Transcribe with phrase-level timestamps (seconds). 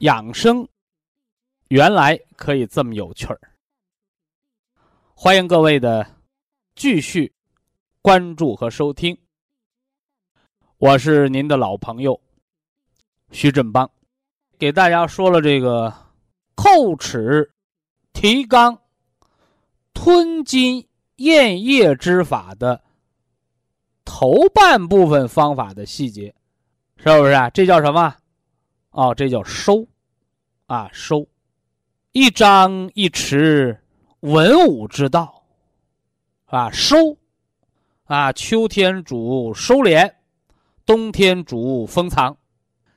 [0.00, 0.66] 养生
[1.68, 3.38] 原来可以这么有趣儿，
[5.12, 6.06] 欢迎各位的
[6.74, 7.30] 继续
[8.00, 9.14] 关注和收听。
[10.78, 12.18] 我是您的老朋友
[13.30, 13.90] 徐振邦，
[14.58, 15.92] 给大家说了这个
[16.56, 17.52] 叩齿
[18.14, 18.78] 提肛
[19.92, 22.82] 吞津咽液之法的
[24.06, 26.34] 头半部分方法的细节，
[26.96, 27.50] 是不是啊？
[27.50, 28.16] 这叫什么？
[28.92, 29.86] 哦，这叫收。
[30.70, 31.26] 啊，收，
[32.12, 33.76] 一张一弛，
[34.20, 35.42] 文武之道，
[36.44, 37.18] 啊，收，
[38.04, 40.12] 啊，秋天主收敛，
[40.86, 42.36] 冬天主封藏。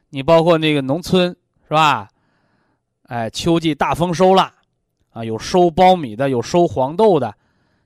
[0.09, 2.09] 你包括那个农村是吧？
[3.07, 4.53] 哎，秋季大丰收了，
[5.09, 7.33] 啊，有收苞米的，有收黄豆的，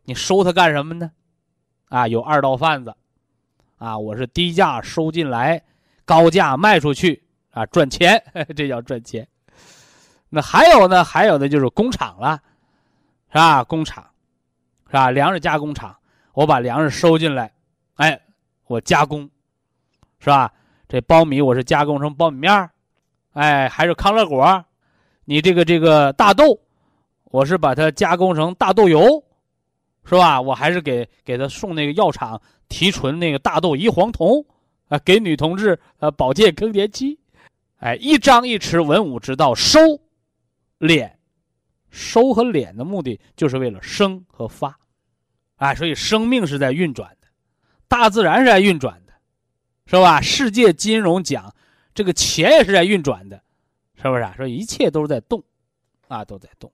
[0.04, 1.10] 你收它干什么呢？
[1.88, 2.94] 啊，有二道贩子，
[3.78, 5.64] 啊，我是低价收进来，
[6.04, 8.22] 高价卖出去，啊，赚钱，
[8.54, 9.26] 这叫赚钱。
[10.30, 11.04] 那还有呢？
[11.04, 12.42] 还有的就是工厂了，
[13.30, 13.64] 是吧？
[13.64, 14.06] 工厂，
[14.88, 15.10] 是吧？
[15.10, 15.96] 粮食加工厂，
[16.34, 17.52] 我把粮食收进来，
[17.96, 18.20] 哎，
[18.68, 19.30] 我加工，
[20.20, 20.52] 是吧？
[20.90, 22.70] 这苞米我是加工成苞米面儿，
[23.34, 24.66] 哎，还是康乐果，
[25.24, 26.60] 你这个这个大豆，
[27.26, 29.24] 我是把它加工成大豆油，
[30.04, 30.42] 是吧？
[30.42, 34.46] 我还是给给他送那个药厂提纯那个大豆异黄酮，
[34.90, 37.18] 啊，给女同志呃保健更年期，
[37.80, 39.80] 哎，一张一弛，文武之道，收。
[40.80, 41.12] 敛，
[41.90, 44.78] 收和敛的目的就是为了生和发，
[45.56, 47.28] 啊，所以生命是在运转的，
[47.88, 49.14] 大自然是在运转的，
[49.86, 50.22] 是吧？
[50.22, 51.54] 世界金融奖，
[51.96, 53.42] 这个钱也是在运转的，
[53.96, 54.34] 是不是啊？
[54.38, 55.44] 说一切都是在动，
[56.08, 56.72] 啊，都在动。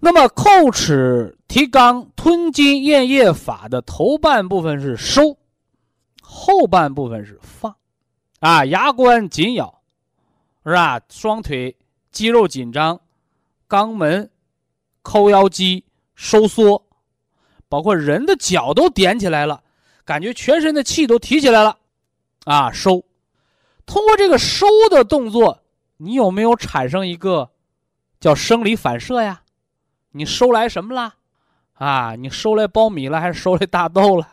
[0.00, 5.36] 那么叩齿提肛吞津咽液法的头半部分是收，
[6.20, 7.74] 后半部分是放，
[8.40, 9.82] 啊，牙关紧咬，
[10.64, 11.00] 是吧？
[11.08, 11.74] 双腿
[12.12, 13.00] 肌肉紧张。
[13.68, 14.30] 肛门、
[15.02, 15.84] 抠腰肌
[16.14, 16.86] 收缩，
[17.68, 19.62] 包括人的脚都点起来了，
[20.04, 21.78] 感觉全身的气都提起来了，
[22.44, 23.04] 啊，收。
[23.84, 25.62] 通过这个收的动作，
[25.98, 27.50] 你有没有产生一个
[28.20, 29.42] 叫生理反射呀？
[30.12, 31.14] 你收来什么了？
[31.74, 34.28] 啊，你收来苞米了，还是收来大豆了？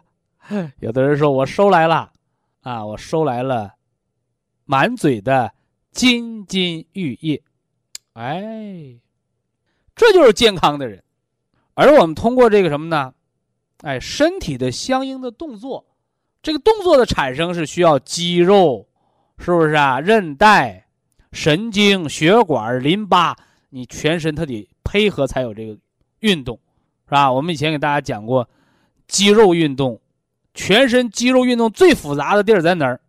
[0.80, 2.12] 有的人说我收来了，
[2.62, 3.74] 啊，我收来了
[4.66, 5.54] 满嘴的
[5.92, 7.42] 金金玉叶，
[8.14, 9.00] 哎。
[9.96, 11.02] 这就是健康的人，
[11.74, 13.14] 而我们通过这个什么呢？
[13.82, 15.86] 哎，身体的相应的动作，
[16.42, 18.88] 这个动作的产生是需要肌肉，
[19.38, 20.00] 是不是啊？
[20.00, 20.88] 韧带、
[21.32, 23.36] 神经、血管、淋巴，
[23.70, 25.78] 你全身它得配合才有这个
[26.20, 26.60] 运动，
[27.06, 27.32] 是吧？
[27.32, 28.50] 我们以前给大家讲过，
[29.08, 30.00] 肌肉运动，
[30.54, 33.00] 全身肌肉运动最复杂的地儿在哪儿？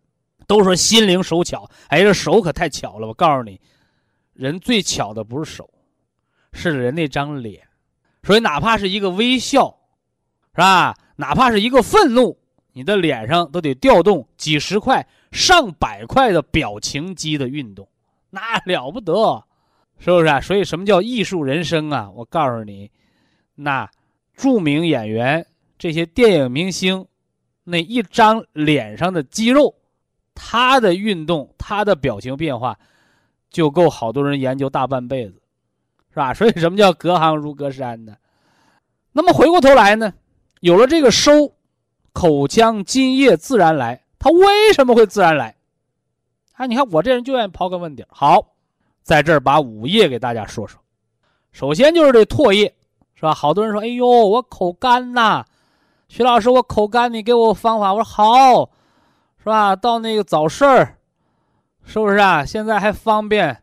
[0.46, 3.08] 都说心灵手巧，哎，这手可太巧了。
[3.08, 3.60] 我告诉你，
[4.34, 5.68] 人最巧的不是手。
[6.56, 7.62] 是人那张脸，
[8.22, 9.78] 所以哪怕是一个微笑，
[10.54, 10.96] 是吧？
[11.16, 12.36] 哪怕是一个愤怒，
[12.72, 17.88] 你的脸上都得调动几十块、上百块的表情肌的运动，
[18.30, 19.44] 那了不得，
[19.98, 20.40] 是不是啊？
[20.40, 22.10] 所以什么叫艺术人生啊？
[22.10, 22.90] 我告诉你，
[23.54, 23.88] 那
[24.34, 25.46] 著名演员、
[25.78, 27.06] 这些电影明星，
[27.64, 29.74] 那一张脸上的肌肉，
[30.34, 32.78] 他的运动、他的表情变化，
[33.50, 35.40] 就够好多人研究大半辈子。
[36.16, 36.32] 是吧？
[36.34, 38.16] 所以什么叫隔行如隔山呢？
[39.12, 40.14] 那么回过头来呢，
[40.60, 41.52] 有了这个收，
[42.14, 44.02] 口腔津液自然来。
[44.18, 45.54] 它为什么会自然来？
[46.54, 48.54] 啊，你看我这人就愿意刨根问底好，
[49.02, 50.80] 在这儿把五液给大家说说。
[51.52, 52.74] 首先就是这唾液，
[53.14, 53.34] 是吧？
[53.34, 55.44] 好多人说：“哎呦，我口干呐，
[56.08, 58.70] 徐老师，我口干，你给我方法。”我说好，
[59.38, 59.76] 是吧？
[59.76, 60.96] 到那个早市儿，
[61.84, 62.42] 是不是啊？
[62.42, 63.62] 现在还方便。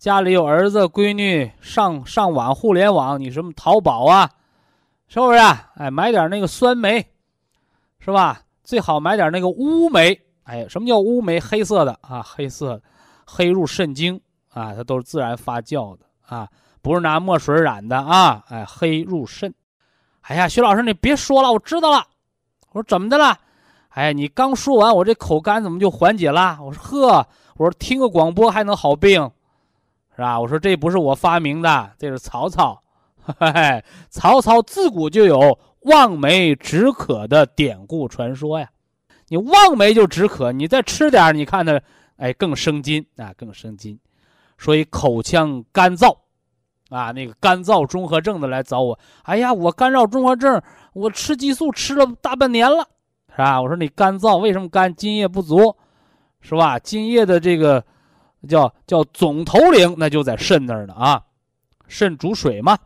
[0.00, 4.30] 家里有儿子闺女上上网互联网，你什么淘宝啊，
[5.08, 5.38] 是不是？
[5.74, 7.06] 哎，买点那个酸梅，
[7.98, 8.40] 是吧？
[8.64, 10.18] 最好买点那个乌梅。
[10.44, 11.38] 哎，什么叫乌梅？
[11.38, 12.80] 黑色的啊，黑色，
[13.26, 14.18] 黑入肾经
[14.48, 16.48] 啊，它都是自然发酵的啊，
[16.80, 18.42] 不是拿墨水染的啊。
[18.48, 19.52] 哎，黑入肾。
[20.22, 22.02] 哎呀，徐老师，你别说了，我知道了。
[22.72, 23.36] 我说怎么的了？
[23.90, 26.58] 哎，你刚说完，我这口干怎么就缓解了？
[26.62, 27.26] 我说呵，
[27.58, 29.30] 我说听个广播还能好病。
[30.20, 30.38] 是吧？
[30.38, 32.78] 我说这不是我发明的，这是曹操。
[33.24, 38.68] 嘿嘿，曹操自古就有望梅止渴的典故传说呀。
[39.28, 41.80] 你望梅就止渴，你再吃点你看它，
[42.18, 43.98] 哎，更生津啊，更生津。
[44.58, 46.14] 所以口腔干燥，
[46.90, 48.98] 啊，那个干燥综合症的来找我。
[49.22, 50.60] 哎呀，我干燥综合症，
[50.92, 52.86] 我吃激素吃了大半年了，
[53.30, 53.62] 是吧？
[53.62, 54.94] 我说你干燥，为什么干？
[54.94, 55.74] 津液不足，
[56.42, 56.78] 是吧？
[56.78, 57.82] 津液的这个。
[58.48, 61.22] 叫叫总头领，那就在肾那儿呢啊，
[61.88, 62.78] 肾主水嘛，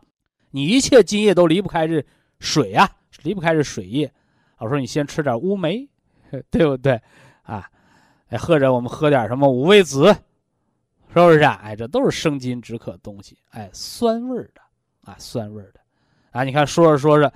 [0.51, 2.03] 你一切津液都离不开这
[2.39, 2.89] 水呀，
[3.23, 4.11] 离不开这水液。
[4.57, 5.87] 我说你先吃点乌梅，
[6.49, 6.99] 对不对
[7.43, 7.69] 啊？
[8.29, 10.05] 哎，或者我们喝点什么五味子，
[11.13, 11.59] 是不是啊？
[11.63, 14.61] 哎，这都是生津止渴东西，哎，酸味的
[15.03, 15.79] 啊，酸味的
[16.31, 16.43] 啊。
[16.43, 17.31] 你看说着说着，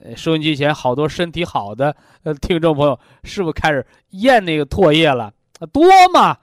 [0.00, 5.32] 呃，收音机前好多身体好的呃听众朋友，是不是开始咽那个唾液了？
[5.72, 5.82] 多
[6.12, 6.36] 嘛？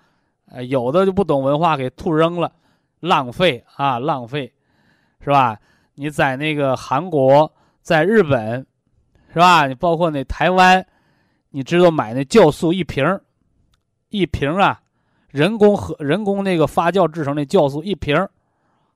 [0.54, 2.52] 呃，有的就不懂文化，给吐扔了，
[3.00, 4.54] 浪费啊，浪费，
[5.22, 5.58] 是吧？
[5.96, 7.52] 你在那个韩国，
[7.82, 8.66] 在日本，
[9.32, 9.66] 是吧？
[9.68, 10.86] 你包括那台湾，
[11.50, 13.04] 你知道买那酵素一瓶
[14.10, 14.82] 一瓶啊，
[15.30, 18.28] 人工和人工那个发酵制成的酵素一瓶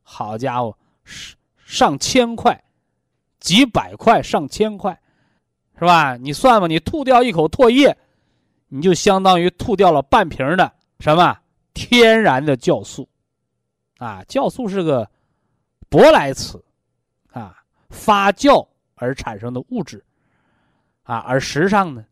[0.04, 2.64] 好家伙，上上千块，
[3.40, 5.00] 几百块，上千块，
[5.80, 6.18] 是吧？
[6.18, 7.96] 你算吧，你吐掉一口唾液，
[8.68, 10.70] 你就相当于吐掉了半瓶的
[11.00, 11.38] 什么？
[11.76, 13.08] 天然的酵素，
[13.98, 15.08] 啊，酵素是个
[15.90, 16.64] 舶来词，
[17.32, 17.56] 啊，
[17.90, 20.04] 发酵而产生的物质，
[21.04, 22.04] 啊，而实际上呢，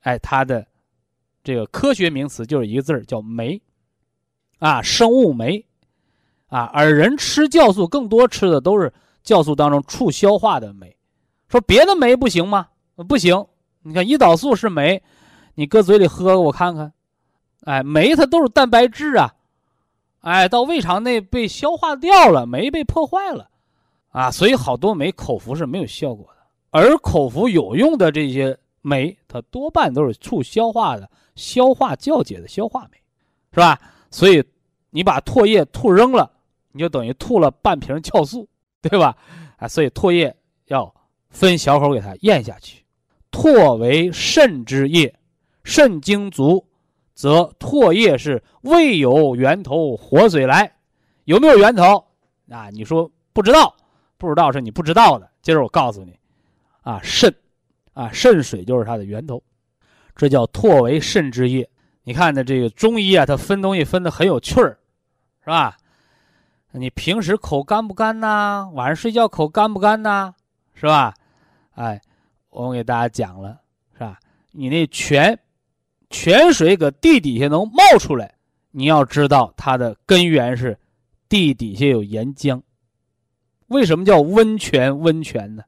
[0.00, 0.64] 哎，它的
[1.42, 3.60] 这个科学名词就是一个字儿叫酶，
[4.60, 5.66] 啊，生物酶，
[6.46, 8.92] 啊，而人吃酵素更多吃的都是
[9.24, 10.96] 酵素当中促消化的酶，
[11.48, 12.68] 说别的酶不行吗？
[13.08, 13.46] 不行，
[13.82, 15.02] 你看胰岛素是酶，
[15.54, 16.92] 你搁嘴里喝我看看。
[17.66, 19.34] 哎，酶它都是蛋白质啊，
[20.20, 23.50] 哎，到胃肠内被消化掉了，酶被破坏了，
[24.10, 32.98] 啊，所以好多酶口服是没有效果的，而口服有用的这些酶，它多半都是促消化的、消化酵解的消化酶，
[33.52, 33.80] 是吧？
[34.12, 34.40] 所以
[34.90, 36.30] 你把唾液吐扔了，
[36.70, 38.48] 你就等于吐了半瓶酵素，
[38.80, 39.16] 对吧？
[39.56, 40.32] 啊，所以唾液
[40.66, 40.94] 要
[41.30, 42.84] 分小口给它咽下去。
[43.32, 45.12] 唾为肾之液，
[45.64, 46.64] 肾精足。
[47.16, 50.70] 则唾液是未有源头活水来，
[51.24, 52.04] 有没有源头
[52.50, 52.68] 啊？
[52.68, 53.74] 你说不知道，
[54.18, 55.28] 不知道是你不知道的。
[55.40, 56.14] 今儿我告诉你，
[56.82, 57.34] 啊，肾，
[57.94, 59.42] 啊，肾水就是它的源头，
[60.14, 61.66] 这叫唾为肾之液。
[62.04, 64.78] 你看呢，这个中医啊，它分东西分的很有趣儿，
[65.42, 65.78] 是吧？
[66.72, 68.68] 你平时口干不干呐？
[68.74, 70.34] 晚上睡觉口干不干呐？
[70.74, 71.14] 是吧？
[71.76, 71.98] 哎，
[72.50, 73.58] 我给大家讲了，
[73.94, 74.18] 是吧？
[74.52, 75.38] 你那泉。
[76.10, 78.34] 泉水搁地底下能冒出来，
[78.70, 80.78] 你要知道它的根源是
[81.28, 82.62] 地底下有岩浆。
[83.68, 85.00] 为什么叫温泉？
[85.00, 85.64] 温泉呢？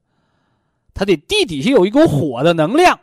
[0.93, 2.99] 它得地底下有一股火的能量，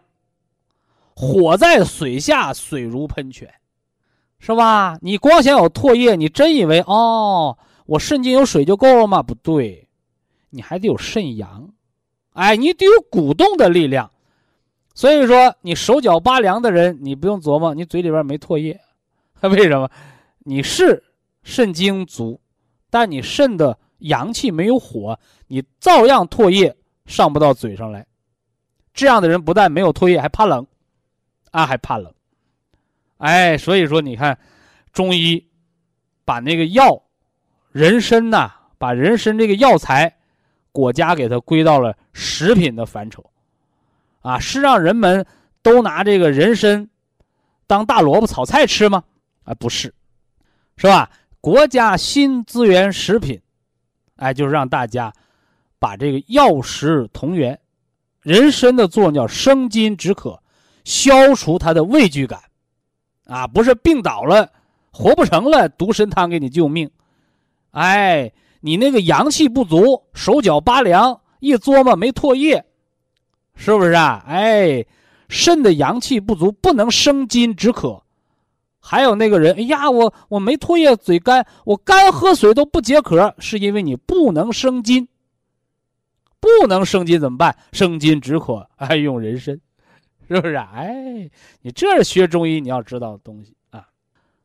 [1.15, 3.53] 火在水下，水如喷泉，
[4.39, 4.99] 是吧？
[5.03, 9.23] 你光想有唾液，你真以为哦，我肾经有水就够了吗？
[9.23, 9.89] 不对，
[10.51, 11.71] 你还得有肾阳，
[12.33, 14.11] 哎，你得有鼓动的力量。
[14.97, 18.81] 所以说，你手脚拔凉的人，你不用琢磨，你嘴里边没唾液，
[19.43, 19.91] 为什么？
[20.39, 21.05] 你是
[21.43, 22.41] 肾精足，
[22.89, 26.75] 但你肾的阳气没有火，你照样唾液
[27.05, 28.07] 上不到嘴上来。
[28.95, 30.67] 这样的人不但没有唾液，还怕冷，
[31.51, 32.11] 啊，还怕冷。
[33.19, 34.39] 哎，所以说你看，
[34.95, 35.47] 中医
[36.25, 37.03] 把那个药，
[37.71, 40.17] 人参呐，把人参这个药材，
[40.73, 43.23] 国家给它归到了食品的范畴。
[44.27, 45.25] 啊，是让人们
[45.63, 46.91] 都拿这个人参
[47.69, 49.05] 当大萝卜炒菜吃吗？
[49.45, 49.95] 啊，不是，
[50.77, 51.09] 是吧？
[51.41, 53.41] 国家新资源食品，
[54.17, 55.13] 哎，就是让大家
[55.79, 57.57] 把这个药食同源。
[58.21, 60.43] 人参的作用叫生津止渴，
[60.83, 62.41] 消除他的畏惧感。
[63.27, 64.51] 啊，不是病倒了，
[64.91, 66.91] 活不成了，毒参汤给你救命。
[67.71, 72.66] 哎，你那个阳气不足，手脚拔凉，一琢磨没唾液。
[73.57, 74.23] 是不是啊？
[74.29, 74.87] 哎，
[75.29, 78.03] 肾的阳气不足，不能生津止渴，
[78.79, 85.09] 还有那个人，哎呀，我我没唾液，嘴干，我干喝水都不解渴，是因为你不能生津。
[86.39, 87.57] 不能生津怎么办？
[87.73, 89.59] 生津止渴，哎，用人参，
[90.29, 90.55] 是不是？
[90.55, 91.29] 哎，
[91.63, 93.89] 你这是学中医你要知道的东西啊。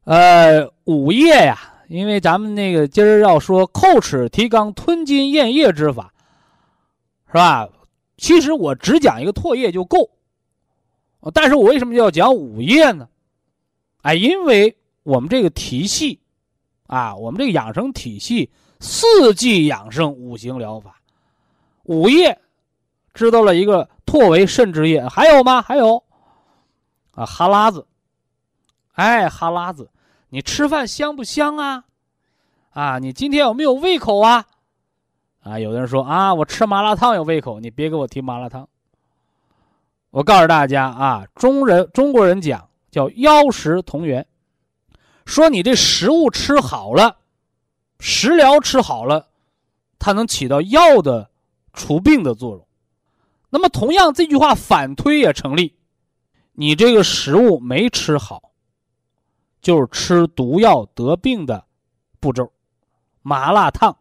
[0.05, 6.11] 呃，五液呀，因为咱们那个今儿要说叩齿提肛吞津咽液之法，
[7.27, 7.69] 是吧？
[8.21, 10.11] 其实我只讲一个唾液就够，
[11.33, 13.09] 但是我为什么要讲五液呢？
[14.03, 16.19] 哎，因为我们这个体系，
[16.85, 21.01] 啊，我们这个养生体系，四季养生五行疗法，
[21.85, 22.39] 五液，
[23.15, 25.59] 知道了一个唾为肾之液，还有吗？
[25.59, 26.03] 还有，
[27.15, 27.87] 啊，哈喇子，
[28.91, 29.89] 哎，哈喇子，
[30.29, 31.85] 你吃饭香不香啊？
[32.69, 34.45] 啊，你今天有没有胃口啊？
[35.41, 38.67] 啊，有的人说啊，我吃麻辣烫有胃口，你别给我提麻辣烫。
[40.09, 42.67] 我告诉大家啊，中人中国人讲。
[42.91, 44.27] 叫药食同源，
[45.25, 47.19] 说你这食物吃好了，
[48.01, 49.29] 食疗吃好了，
[49.97, 51.31] 它能起到药的
[51.71, 52.67] 除病的作用。
[53.49, 55.77] 那么同样这句话反推也成立，
[56.51, 58.51] 你这个食物没吃好，
[59.61, 61.63] 就是吃毒药得病的
[62.19, 62.51] 步骤。
[63.21, 63.95] 麻辣烫，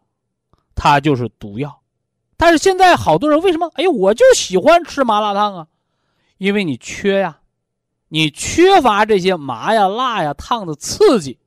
[0.80, 1.82] 它就是毒药。
[2.38, 3.70] 但是现在好多人为什么？
[3.74, 5.66] 哎，我就喜欢吃麻辣烫啊，
[6.38, 7.36] 因为你缺呀。
[8.12, 11.38] 你缺乏这些麻呀、辣呀、烫的刺激，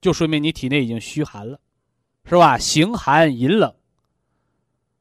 [0.00, 1.60] 就说明你体内已经虚寒了，
[2.24, 2.56] 是吧？
[2.56, 3.74] 形寒饮冷。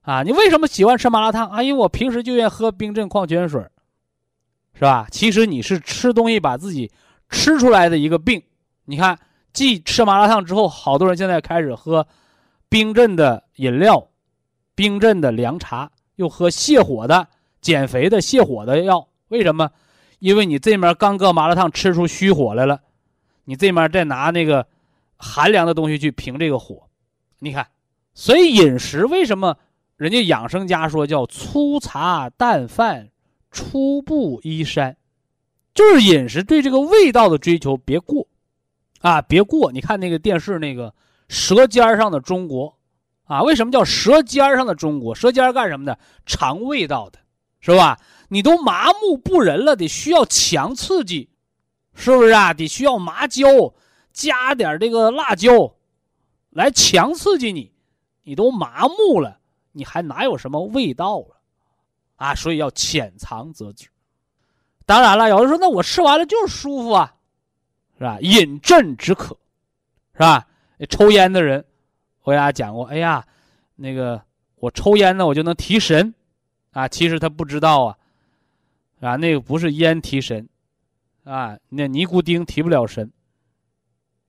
[0.02, 1.64] 啊，你为什么喜欢吃麻辣烫啊？
[1.64, 3.66] 因为我平时就愿喝冰镇矿泉水，
[4.74, 5.08] 是吧？
[5.10, 6.92] 其实你是吃东西把自己
[7.30, 8.44] 吃出来的一个病。
[8.84, 9.18] 你看，
[9.54, 12.06] 既吃麻辣烫之后，好多人现在开始喝
[12.76, 14.10] 冰镇的饮料、
[14.76, 17.26] 冰镇的凉茶，又喝泻火的、
[17.62, 19.72] 减肥的泻火的药，为什么？
[20.20, 22.82] 因为你这面刚搁麻辣烫吃出虚火来了，
[23.46, 24.68] 你这面再拿那个
[25.16, 26.90] 寒凉的东西去平这个火，
[27.40, 27.66] 你看，
[28.14, 29.58] 所以饮食为什么
[29.96, 33.10] 人家养生家说叫粗茶淡饭，
[33.52, 34.98] 初步衣衫，
[35.74, 38.28] 就是饮食对这个味道的追求别过，
[39.00, 39.72] 啊，别过。
[39.72, 40.90] 你看那个电视那个
[41.28, 42.70] 《舌尖上的中国》，
[43.34, 45.16] 啊，为什么叫舌尖上的中国？
[45.16, 45.98] 舌尖干什么的？
[46.26, 47.20] 尝味道的，
[47.60, 48.00] 是吧？
[48.30, 51.30] 你都麻木不仁了，得需要强刺激，
[51.94, 52.54] 是不是啊？
[52.54, 53.48] 得需要麻椒，
[54.12, 55.76] 加点这个辣椒，
[56.50, 57.74] 来强刺激你。
[58.24, 59.40] 你都麻木了，
[59.72, 61.38] 你还哪有什么味道了？
[62.16, 63.88] 啊，所以要浅尝辄止。
[64.88, 67.16] 当然了，有人说，那我吃完了就是舒服啊，
[67.98, 68.18] 是吧？
[68.22, 69.38] 饮鸩止渴，
[70.14, 70.48] 是吧？
[70.90, 71.64] 抽烟的人，
[72.24, 73.26] 我给大家讲过，哎呀，
[73.76, 74.22] 那个
[74.56, 76.14] 我抽烟呢，我就能提神，
[76.72, 77.98] 啊，其实他不知道啊。
[79.02, 80.48] 啊，那个不是烟提神，
[81.26, 83.12] 啊，那尼古丁提不了神，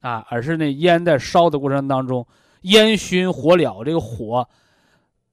[0.01, 2.27] 啊，而是那烟在烧的过程当中，
[2.63, 4.47] 烟熏火燎，这个火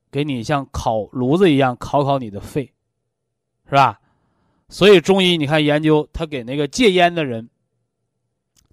[0.09, 2.71] 给你像烤炉子一样烤烤你的肺，
[3.65, 3.99] 是吧？
[4.69, 7.49] 所以中医你看研究，他给那个戒烟的人，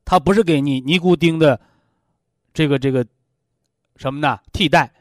[0.04, 1.60] 他不是给你尼古丁的
[2.52, 3.06] 这个这个
[3.96, 4.38] 什么呢？
[4.52, 4.92] 替代，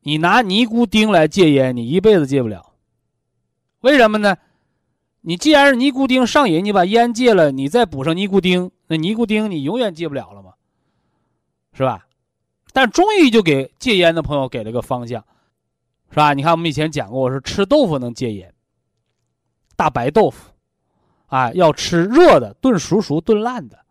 [0.00, 2.72] 你拿尼古丁来戒烟，你一辈子戒不了。
[3.80, 4.36] 为什么呢？
[5.20, 10.54] 你既然是尼古丁上瘾，你把烟戒了，你再补上尼古丁，那尼古丁你永远戒不了了嘛，
[11.72, 12.06] 是吧？
[12.72, 15.24] 但中医就给戒烟的朋友给了个方向，
[16.10, 16.32] 是吧？
[16.32, 18.54] 你看我们以前讲过，我说吃豆腐能戒烟，
[19.74, 20.50] 大白豆腐，
[21.26, 23.84] 啊，要吃热的，炖熟熟，炖烂的，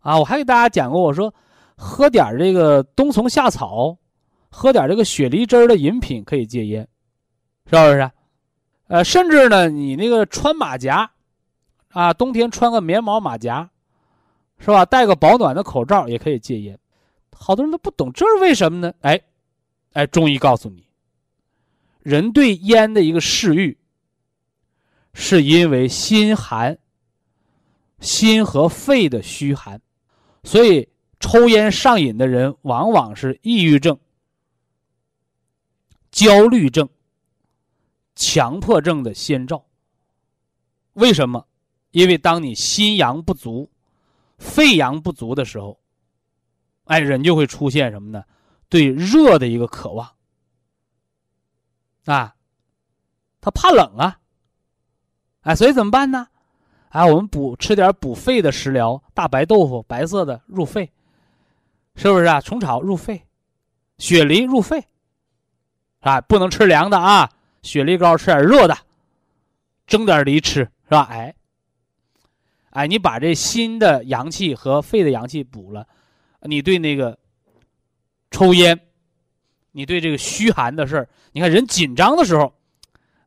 [0.00, 1.34] 啊，我还给大家讲过，我说
[1.76, 3.96] 喝点这个冬虫夏草，
[4.50, 6.88] 喝点这个雪梨汁的饮品可以戒烟，
[7.70, 8.10] 是不是？
[8.88, 11.10] 呃，甚至呢，你那个穿马甲，
[11.88, 13.68] 啊，冬天穿个棉毛马甲，
[14.58, 14.84] 是吧？
[14.84, 16.78] 戴个保暖的口罩也可以戒烟。
[17.32, 18.94] 好多人都不懂这是为什么呢？
[19.00, 19.20] 哎，
[19.92, 20.86] 哎，中医告诉你，
[22.02, 23.76] 人对烟的一个嗜欲，
[25.12, 26.78] 是因为心寒，
[28.00, 29.80] 心和肺的虚寒，
[30.44, 30.88] 所以
[31.20, 33.98] 抽烟上瘾的人往往是抑郁症、
[36.10, 36.88] 焦虑症。
[38.18, 39.66] 强迫症的先兆。
[40.94, 41.46] 为什么？
[41.90, 43.70] 因为当你心阳不足、
[44.38, 45.78] 肺阳不足的时候，
[46.84, 48.24] 哎，人就会出现什么呢？
[48.70, 50.10] 对热的一个渴望
[52.06, 52.34] 啊，
[53.38, 54.18] 他怕冷啊，
[55.42, 56.28] 哎，所以怎么办呢？
[56.88, 60.90] 啊，我们补吃点补肺的食疗，大白豆腐，白色的入肺，
[61.96, 62.40] 是不是啊？
[62.40, 63.22] 虫草入肺，
[63.98, 64.84] 雪梨入肺，
[66.00, 67.30] 啊，不能吃凉的啊。
[67.62, 68.76] 雪梨膏吃点热的，
[69.86, 71.08] 蒸点梨吃是吧？
[71.10, 71.34] 哎，
[72.70, 75.88] 哎，你把这心的阳气和肺的阳气补了，
[76.42, 77.18] 你对那个
[78.30, 78.78] 抽烟，
[79.72, 82.54] 你对这个虚寒的事儿，你看人紧张的时候，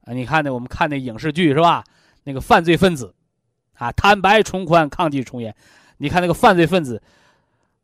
[0.06, 1.84] 啊，你看那我们看那影视剧是吧？
[2.24, 3.14] 那个犯罪分子，
[3.74, 5.54] 啊，坦白从宽，抗拒从严。
[5.98, 7.02] 你看那个犯罪分子，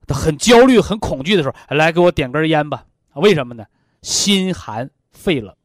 [0.08, 2.86] 他很焦虑、很恐惧的时候，来给我点根烟吧。
[3.16, 3.66] 为什么呢？
[4.02, 5.56] 心寒肺冷。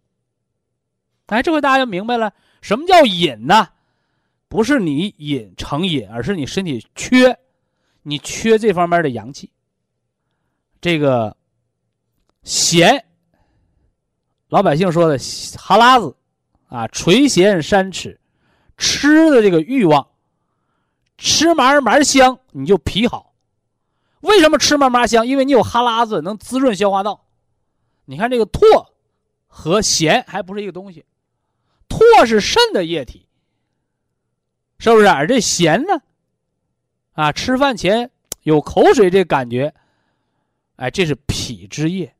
[1.26, 3.68] 哎，这回大家就明白了，什么叫瘾呢？
[4.48, 7.38] 不是你瘾成瘾，而是你身体缺，
[8.02, 9.50] 你缺这方面的阳气。
[10.80, 11.36] 这个
[12.42, 13.04] 咸，
[14.48, 15.16] 老百姓说的
[15.56, 16.16] 哈喇子
[16.68, 18.18] 啊，垂涎三尺，
[18.76, 20.08] 吃的这个欲望，
[21.18, 23.29] 吃嘛嘛香，你就脾好。
[24.20, 25.26] 为什么吃嘛嘛香？
[25.26, 27.26] 因为你有哈喇子，能滋润消化道。
[28.04, 28.60] 你看这个唾
[29.46, 31.04] 和涎还不是一个东西，
[31.88, 33.26] 唾是肾的液体。
[34.78, 35.06] 是不是？
[35.06, 36.00] 而这咸呢？
[37.12, 38.10] 啊，吃饭前
[38.44, 39.74] 有口水这感觉，
[40.76, 42.14] 哎，这是脾之液，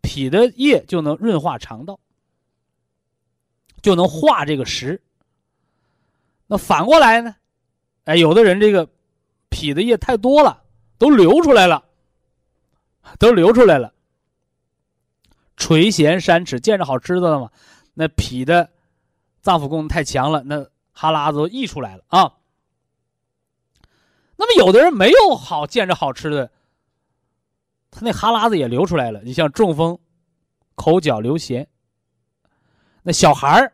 [0.00, 2.00] 脾的液就能润化肠道，
[3.80, 5.00] 就能化这个食。
[6.48, 7.36] 那反过来呢？
[8.06, 8.88] 哎，有的人这个
[9.48, 10.64] 脾的液太多了，
[11.00, 11.84] 都流出来了，
[13.18, 13.92] 都流出来了。
[15.56, 17.50] 垂涎三尺，见着好吃的了嘛？
[17.94, 18.70] 那脾的
[19.40, 20.70] 脏腑功能太强了，那。
[20.92, 22.34] 哈喇子都溢出来了啊！
[24.36, 26.52] 那么有的人没有好见着好吃的，
[27.90, 29.22] 他那哈喇子也流出来了。
[29.22, 29.98] 你像中风，
[30.74, 31.66] 口角流涎；
[33.02, 33.72] 那小孩儿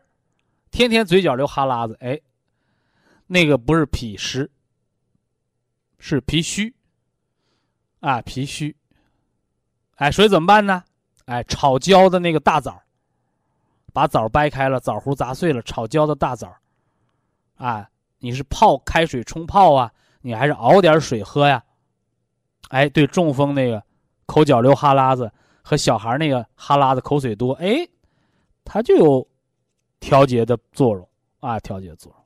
[0.71, 2.21] 天天嘴角流哈喇子，哎，
[3.27, 4.49] 那个不是脾湿，
[5.99, 6.76] 是脾虚
[8.07, 8.77] 啊，脾虚。
[9.97, 10.85] 哎，所以怎么办呢？
[11.25, 12.81] 哎，炒焦的那个大枣，
[13.93, 16.55] 把枣掰开了，枣核砸碎了，炒焦的大枣。
[17.57, 17.89] 啊，
[18.21, 19.91] 你是泡开水冲泡啊？
[20.21, 21.65] 你还是熬点水喝呀？
[22.69, 23.83] 哎，对中风那个
[24.25, 25.33] 口角流哈喇子
[25.63, 27.89] 和小孩那个哈喇子口水多，哎，
[28.65, 29.27] 它就有
[29.99, 31.09] 调节的作用
[31.41, 32.25] 啊，调节作用。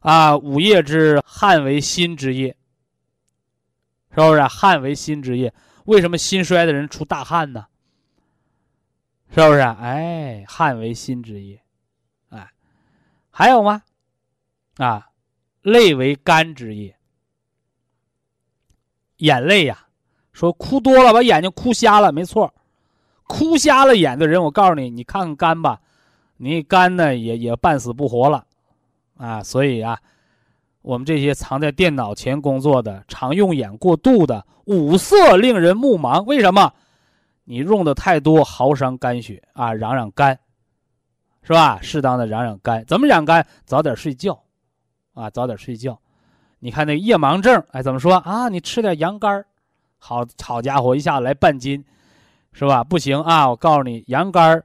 [0.00, 2.56] 啊，五液之汗为心之液，
[4.14, 4.42] 是不是？
[4.42, 5.52] 汗为心之液，
[5.84, 7.66] 为什么心衰的人出大汗呢？
[9.32, 9.60] 是不是？
[9.60, 11.62] 哎，汗为心之液，
[12.30, 12.50] 哎，
[13.30, 13.82] 还有吗？
[14.76, 15.10] 啊，
[15.62, 16.96] 泪为肝之液，
[19.18, 19.86] 眼泪呀，
[20.32, 22.52] 说哭多了把眼睛哭瞎了，没错，
[23.24, 25.80] 哭瞎了眼的人，我告诉你，你看看肝吧，
[26.38, 28.46] 你肝呢也也半死不活了，
[29.16, 30.00] 啊，所以啊，
[30.82, 36.72] 我们这些藏在电脑前工作的，常用眼过度的，五色令人目盲，为什么？
[37.44, 40.38] 你用的太多，耗伤肝血啊，养养肝，
[41.42, 41.78] 是吧？
[41.82, 43.46] 适当的养养肝，怎么养肝？
[43.64, 44.40] 早点睡觉。
[45.12, 45.98] 啊，早点睡觉。
[46.60, 48.48] 你看那夜盲症，哎，怎么说啊？
[48.48, 49.44] 你吃点羊肝，
[49.98, 51.84] 好好家伙，一下来半斤，
[52.52, 52.84] 是吧？
[52.84, 53.50] 不行啊！
[53.50, 54.62] 我告诉你，羊肝，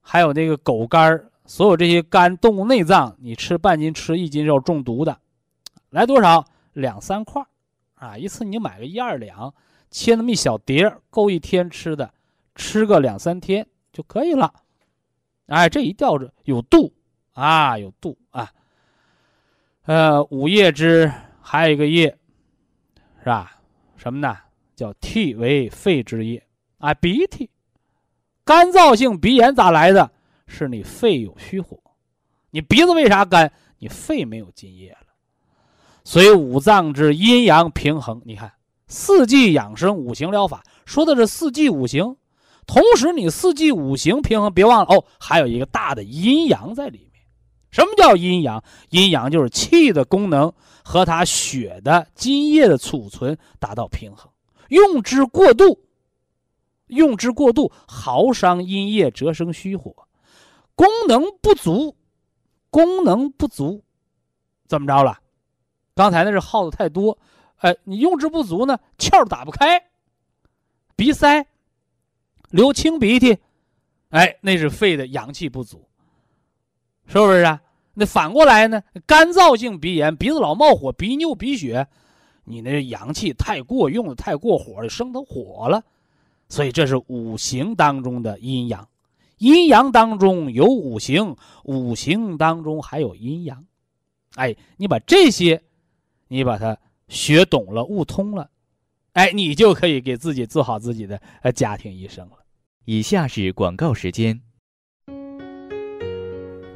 [0.00, 5.16] 还有那个狗肝，所有这些肝动物内脏，你吃半斤，吃一斤肉中毒的。
[5.90, 6.44] 来多少？
[6.72, 7.44] 两三块
[7.96, 8.16] 啊！
[8.16, 9.52] 一次你买个一二两，
[9.90, 12.14] 切那么一小碟，够一天吃的，
[12.54, 14.54] 吃个两三天就可以了。
[15.46, 16.94] 哎，这一吊着有度
[17.32, 18.48] 啊，有度啊。
[19.82, 22.16] 呃，五液之还有一个液，
[23.18, 23.60] 是吧？
[23.96, 24.36] 什么呢？
[24.76, 26.42] 叫涕为肺之液
[26.78, 27.50] 啊，鼻涕，
[28.44, 30.08] 干燥性鼻炎咋来的？
[30.46, 31.78] 是你肺有虚火，
[32.50, 33.52] 你鼻子为啥干？
[33.78, 35.08] 你肺没有津液了。
[36.04, 38.52] 所以五脏之阴阳平衡，你看
[38.86, 42.16] 四季养生、五行疗法说的是四季五行，
[42.66, 47.22] 同时你四季五行平衡，别忘了哦，还有一个大的阴阳在里面。
[47.70, 48.64] 什么叫阴阳？
[48.88, 54.28] 阴阳就是气的功能和它血的津液的储存达到平衡。
[54.68, 55.78] 用之过度，
[56.88, 59.94] 用之过度，耗伤阴液，折生虚火。
[60.74, 61.94] 功能不足，
[62.70, 63.84] 功能不足，
[64.66, 65.18] 怎么着了？
[66.00, 67.18] 刚才那是耗的太多，
[67.58, 69.84] 哎，你用之不足呢，窍打不开，
[70.96, 71.46] 鼻塞，
[72.48, 73.36] 流清鼻涕，
[74.08, 75.86] 哎，那是肺的阳气不足。
[77.04, 77.60] 是不是啊？
[77.92, 78.82] 那反过来呢？
[79.04, 81.86] 干燥性鼻炎，鼻子老冒火，鼻衄鼻血，
[82.44, 85.84] 你那阳气太过，用的太过火，生的火了。
[86.48, 88.88] 所以这是五行当中的阴阳，
[89.36, 93.66] 阴阳当中有五行，五行当中还有阴阳。
[94.36, 95.62] 哎，你把这些，
[96.32, 98.48] 你把它学懂了，悟通了，
[99.14, 102.36] 哎，你就可以给自己做好自己的呃家庭医生了。
[102.84, 104.40] 以下是广告时间。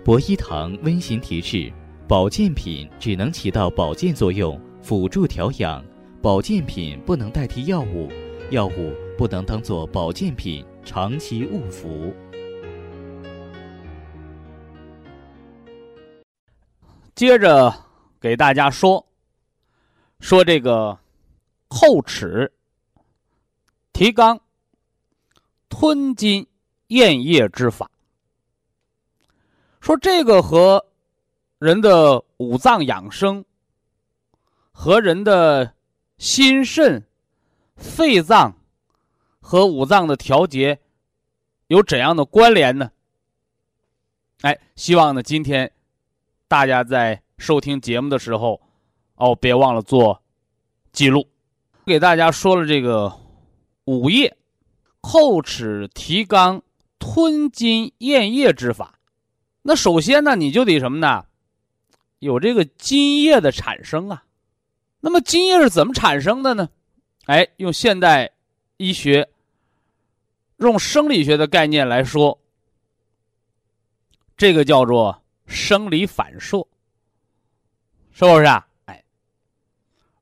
[0.05, 1.73] 博一堂温馨提示：
[2.09, 5.81] 保健品只能起到保健作用，辅助调养；
[6.21, 8.11] 保健品不能代替药物，
[8.51, 12.13] 药物不能当做保健品长期误服。
[17.15, 17.73] 接着
[18.21, 19.07] 给大家说
[20.25, 20.99] 说这个
[21.69, 22.51] 后齿
[23.93, 24.41] 提肛
[25.69, 26.47] 吞津
[26.87, 27.91] 咽液之法。
[29.83, 30.87] 说这个和
[31.59, 33.45] 人的五脏养生
[34.73, 35.75] 和人的
[36.17, 37.07] 心肾、
[37.77, 38.57] 肺脏
[39.41, 40.81] 和五脏的调节
[41.67, 42.91] 有怎样的关联呢？
[44.41, 45.71] 哎，希望呢今天。
[46.49, 48.63] 大家在收听节目的时候，
[49.17, 50.23] 哦，别忘了做
[50.93, 51.29] 记录。
[51.87, 53.13] 给大家说了这个
[53.85, 54.37] 五液
[55.03, 56.61] 叩齿提肛
[56.99, 58.99] 吞津咽液之法。
[59.63, 61.27] 那首先呢，你就得什么呢？
[62.19, 64.25] 有这个津液的产生啊。
[65.01, 66.69] 那么津液是怎么产生的呢？
[67.27, 68.31] 哎，用现代
[68.77, 69.29] 医学、
[70.59, 72.39] 用生理学的概念来说，
[74.37, 75.21] 这个叫做。
[75.47, 76.67] 生理反射，
[78.13, 78.67] 是不是啊？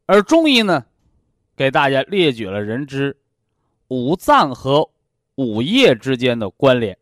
[0.06, 0.86] 而中医呢，
[1.56, 3.16] 给大家列举了人之
[3.88, 4.90] 五脏和
[5.36, 6.98] 五液之间的关联，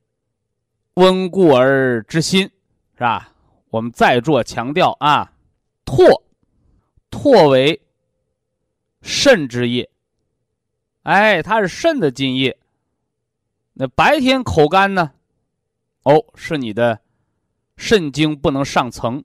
[0.94, 2.42] 温故而知新，
[2.94, 3.32] 是吧？
[3.70, 5.32] 我们再做强调啊，
[5.84, 6.22] 唾，
[7.10, 7.80] 唾为
[9.00, 9.88] 肾之液，
[11.02, 12.58] 哎，它是肾的津液。
[13.72, 15.12] 那白天口干呢？
[16.02, 17.00] 哦，是你的。
[17.76, 19.24] 肾经不能上层，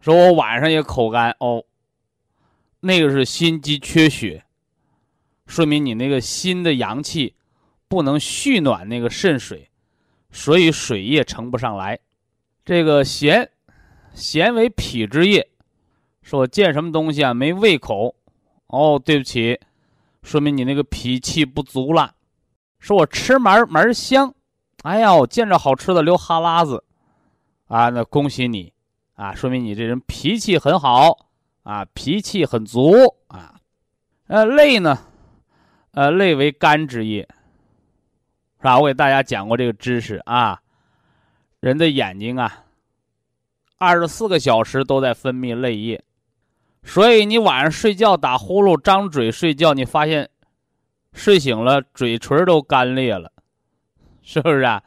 [0.00, 1.65] 说我晚上也口干哦，
[2.86, 4.44] 那个是心肌缺血，
[5.46, 7.34] 说明你那个心的阳气
[7.88, 9.68] 不能蓄暖那个肾水，
[10.30, 11.98] 所以水液盛不上来。
[12.64, 13.50] 这个咸，
[14.14, 15.48] 咸为脾之液，
[16.22, 18.14] 说我见什么东西啊没胃口，
[18.68, 19.60] 哦，对不起，
[20.22, 22.14] 说明你那个脾气不足了。
[22.78, 24.32] 说我吃门门香，
[24.82, 26.84] 哎呀，我见着好吃的流哈喇子。
[27.66, 28.72] 啊，那恭喜你，
[29.14, 31.25] 啊，说明你这人脾气很好，
[31.66, 32.94] 啊，脾气很足，
[33.26, 33.56] 啊，
[34.28, 34.96] 呃，泪呢，
[35.90, 37.28] 呃，泪为肝之液，
[38.58, 38.78] 是吧？
[38.78, 40.60] 我给大家讲过这个知识啊，
[41.58, 42.66] 人的眼睛啊，
[43.78, 46.04] 二十四个小时都在分泌泪液，
[46.84, 50.30] 所以你晚上睡觉打呼噜、张嘴睡觉，你发现
[51.14, 53.32] 睡醒了嘴唇都干裂了，
[54.22, 54.80] 是不是啊？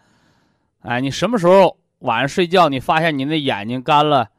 [0.83, 1.77] 哎，你什么时候？
[1.99, 4.29] 晚上睡觉，你发现你那眼睛干了，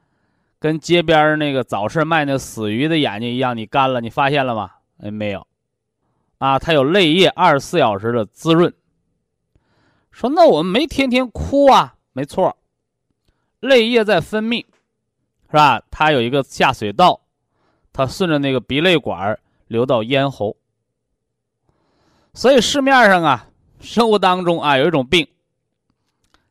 [0.61, 4.71] 跟街边那个早市卖那死鱼的眼睛一样，你干了，你发现了吗？
[4.99, 5.47] 哎，没有，
[6.39, 8.73] 啊，它有泪液，二十四小时的滋润。
[10.13, 11.97] 说那我们没天天哭啊？
[12.13, 12.55] 没错，
[13.61, 14.59] 泪液在分泌，
[15.47, 15.83] 是吧？
[15.91, 17.23] 它有一个下水道，
[17.93, 20.57] 它顺着那个鼻泪管流到咽喉。
[22.35, 23.49] 所以市面上啊，
[23.81, 25.27] 生活当中啊，有一种病。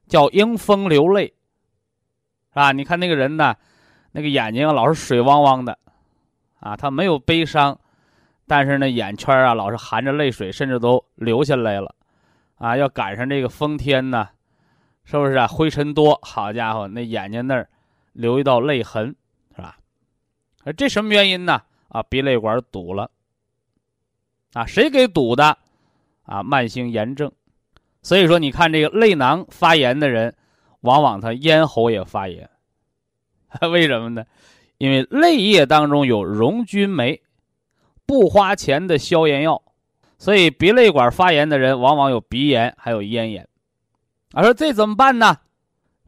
[0.08, 2.72] 叫迎风流泪，是吧？
[2.72, 3.56] 你看那个人呢，
[4.12, 5.78] 那个眼睛老是水汪汪的，
[6.60, 7.80] 啊，他没有悲伤，
[8.48, 11.94] 但是呢，眼圈啊老是含着泪水，甚至都流下来了，
[12.56, 14.30] 啊，要赶上这个风天呢，
[15.04, 15.48] 是不是啊？
[15.48, 17.70] 灰尘多，好家伙，那眼睛那儿
[18.14, 19.16] 留一道泪痕，
[19.56, 19.78] 是吧？
[20.64, 21.62] 啊，这什么原因呢？
[21.90, 23.10] 啊，鼻泪管堵了，
[24.54, 25.58] 啊，谁给堵的？
[26.24, 27.32] 啊，慢性炎症。
[28.02, 30.36] 所以说，你看这个泪囊发炎的人，
[30.82, 32.50] 往往他咽喉也发炎，
[33.72, 34.26] 为什么呢？
[34.78, 37.22] 因为泪液当中有溶菌酶，
[38.06, 39.62] 不花钱的消炎药，
[40.18, 43.48] 所以鼻泪管发炎的人往往有鼻炎，还有咽炎。
[44.32, 45.38] 啊，说这怎么办呢？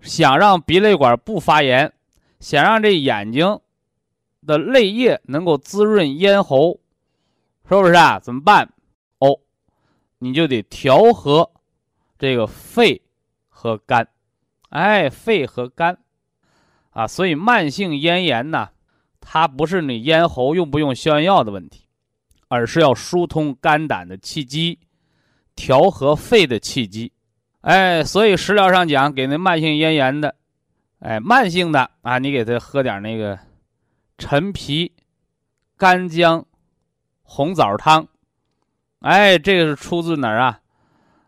[0.01, 1.91] 想让鼻泪管不发炎，
[2.39, 3.60] 想让这眼睛
[4.45, 6.80] 的泪液能够滋润咽喉，
[7.67, 8.19] 是不是啊？
[8.19, 8.73] 怎么办？
[9.19, 9.39] 哦，
[10.19, 11.51] 你就得调和。
[12.17, 13.01] 这个肺
[13.49, 14.08] 和肝，
[14.69, 15.97] 哎，肺和肝，
[16.91, 18.69] 啊，所以慢性咽炎呢，
[19.19, 21.86] 它不是你咽喉用不用消炎药的问题，
[22.47, 24.80] 而是要疏通肝胆的气机，
[25.56, 27.12] 调和肺的气机，
[27.62, 30.36] 哎，所以食疗上讲，给那慢性咽炎的，
[30.99, 33.39] 哎，慢性的啊，你给他喝点那个
[34.17, 34.91] 陈皮、
[35.77, 36.45] 干姜、
[37.23, 38.08] 红枣汤，
[38.99, 40.60] 哎，这个是出自哪儿啊？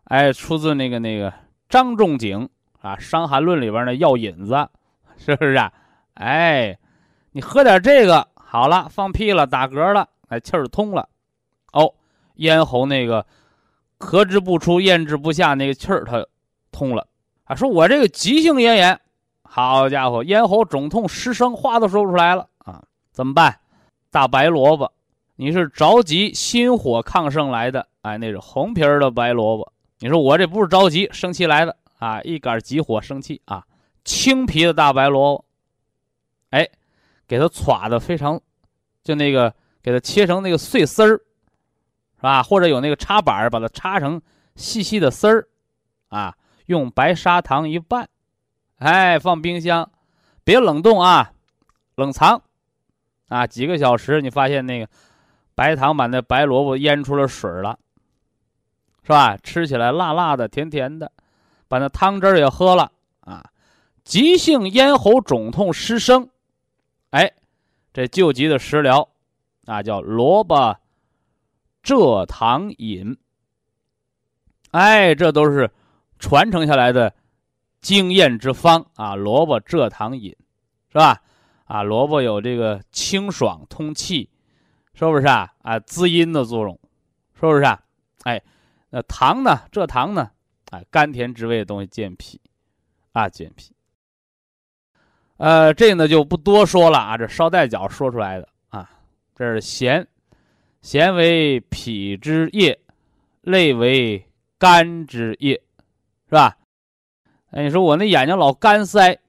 [0.05, 1.33] 哎，出自那个那个
[1.69, 2.49] 张仲景
[2.81, 4.69] 啊，《伤寒论》里边的药引子，
[5.25, 5.71] 是不是啊？
[6.15, 6.77] 哎，
[7.31, 11.07] 你喝点这个好了，放屁了，打嗝了，哎，气儿通了，
[11.71, 11.93] 哦，
[12.35, 13.25] 咽喉那个
[13.97, 16.25] 咳之不出、咽之不下那个气儿它
[16.71, 17.07] 通了
[17.45, 17.55] 啊。
[17.55, 18.99] 说我这个急性咽炎，
[19.43, 22.83] 好家伙，咽喉肿痛、失声，话都说不出来了啊！
[23.11, 23.59] 怎么办？
[24.11, 24.91] 大白萝卜，
[25.37, 29.71] 你是着急心火亢盛来的，哎，那是红皮儿的白萝卜。
[29.99, 33.63] 你说我这不是着急生气来的啊，一杆急火生气啊，
[34.03, 35.45] 青皮的大白萝卜，
[36.49, 36.67] 哎，
[37.27, 38.39] 给它歘的非常，
[39.03, 41.17] 就那个给它切成那个碎丝儿，
[42.15, 42.43] 是吧？
[42.43, 44.21] 或者有那个插板把它插成
[44.55, 45.47] 细细的丝儿，
[46.09, 46.35] 啊，
[46.65, 48.07] 用白砂糖一拌。
[48.77, 49.89] 哎，放冰箱，
[50.43, 51.31] 别冷冻啊，
[51.95, 52.41] 冷藏，
[53.29, 54.87] 啊，几个小时，你发现那个
[55.55, 57.79] 白糖把那白萝卜腌出了水了，
[59.03, 59.37] 是吧？
[59.37, 61.09] 吃起来辣辣的，甜甜的，
[61.69, 63.41] 把那汤汁儿也喝了啊。
[64.03, 66.29] 急性咽喉肿痛失声，
[67.11, 67.31] 哎，
[67.93, 69.09] 这救急的食疗
[69.65, 70.77] 啊，叫萝卜
[71.83, 73.17] 蔗糖饮。
[74.71, 75.71] 哎，这都是
[76.19, 77.13] 传承下来的。
[77.81, 80.33] 经验之方啊，萝卜蔗糖饮，
[80.87, 81.21] 是吧？
[81.65, 84.29] 啊，萝卜有这个清爽通气，
[84.93, 85.53] 是不是啊？
[85.63, 86.79] 啊，滋阴的作用，
[87.35, 87.83] 是不是啊？
[88.23, 88.41] 哎，
[88.89, 89.63] 那糖呢？
[89.69, 90.31] 蔗糖呢？
[90.71, 92.39] 哎，甘甜之味的东西健脾，
[93.11, 93.75] 啊，健脾。
[95.37, 98.89] 呃，这呢就不多说了啊，这捎带脚说出来的啊。
[99.35, 100.07] 这是咸，
[100.81, 102.79] 咸为脾之液，
[103.41, 104.23] 泪为
[104.57, 105.59] 肝之液，
[106.29, 106.55] 是吧？
[107.51, 109.19] 哎，你说我那眼睛老干塞，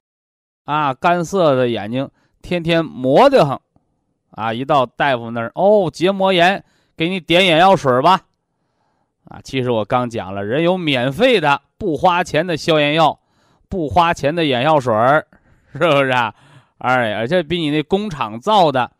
[0.63, 2.09] 啊，干涩的眼睛，
[2.41, 3.59] 天天磨得很，
[4.31, 6.63] 啊，一到大夫那儿，哦，结膜炎，
[6.95, 8.21] 给你点眼药水吧，
[9.25, 13.19] 啊，其实我刚讲了，人有免费的不花钱的消炎药，
[13.67, 14.93] 不花钱的眼药水
[15.77, 16.33] 是不是啊？
[16.77, 18.91] 哎，而且比你那工厂造的，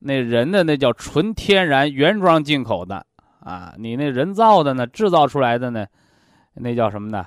[0.00, 3.06] 那人的那叫纯天然原装进口的，
[3.40, 5.86] 啊，你那人造的呢，制造出来的呢，
[6.54, 7.26] 那叫什么呢？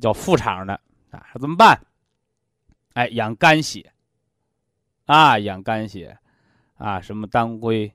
[0.00, 1.80] 叫副厂的啊，怎么办？
[2.94, 3.92] 哎，养肝血
[5.06, 6.16] 啊，养肝血
[6.76, 7.92] 啊，什么当归，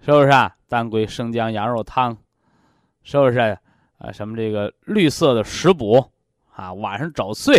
[0.00, 0.54] 是不是啊？
[0.68, 2.16] 当归生姜羊肉汤，
[3.02, 3.38] 是不是
[3.98, 4.12] 啊？
[4.12, 6.12] 什么这个绿色的食补
[6.54, 7.54] 啊，晚上找碎，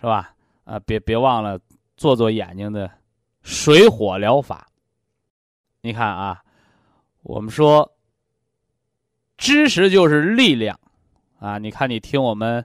[0.00, 0.32] 是吧？
[0.66, 1.58] 啊，别别忘了
[1.96, 2.90] 做做眼睛的
[3.40, 4.68] 水火疗法。
[5.80, 6.42] 你看啊，
[7.22, 7.90] 我们说
[9.38, 10.78] 知识就是力量。
[11.38, 12.64] 啊，你看，你听我们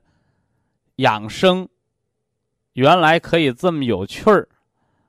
[0.95, 1.67] 养生，
[2.71, 4.47] 原来可以这么有趣儿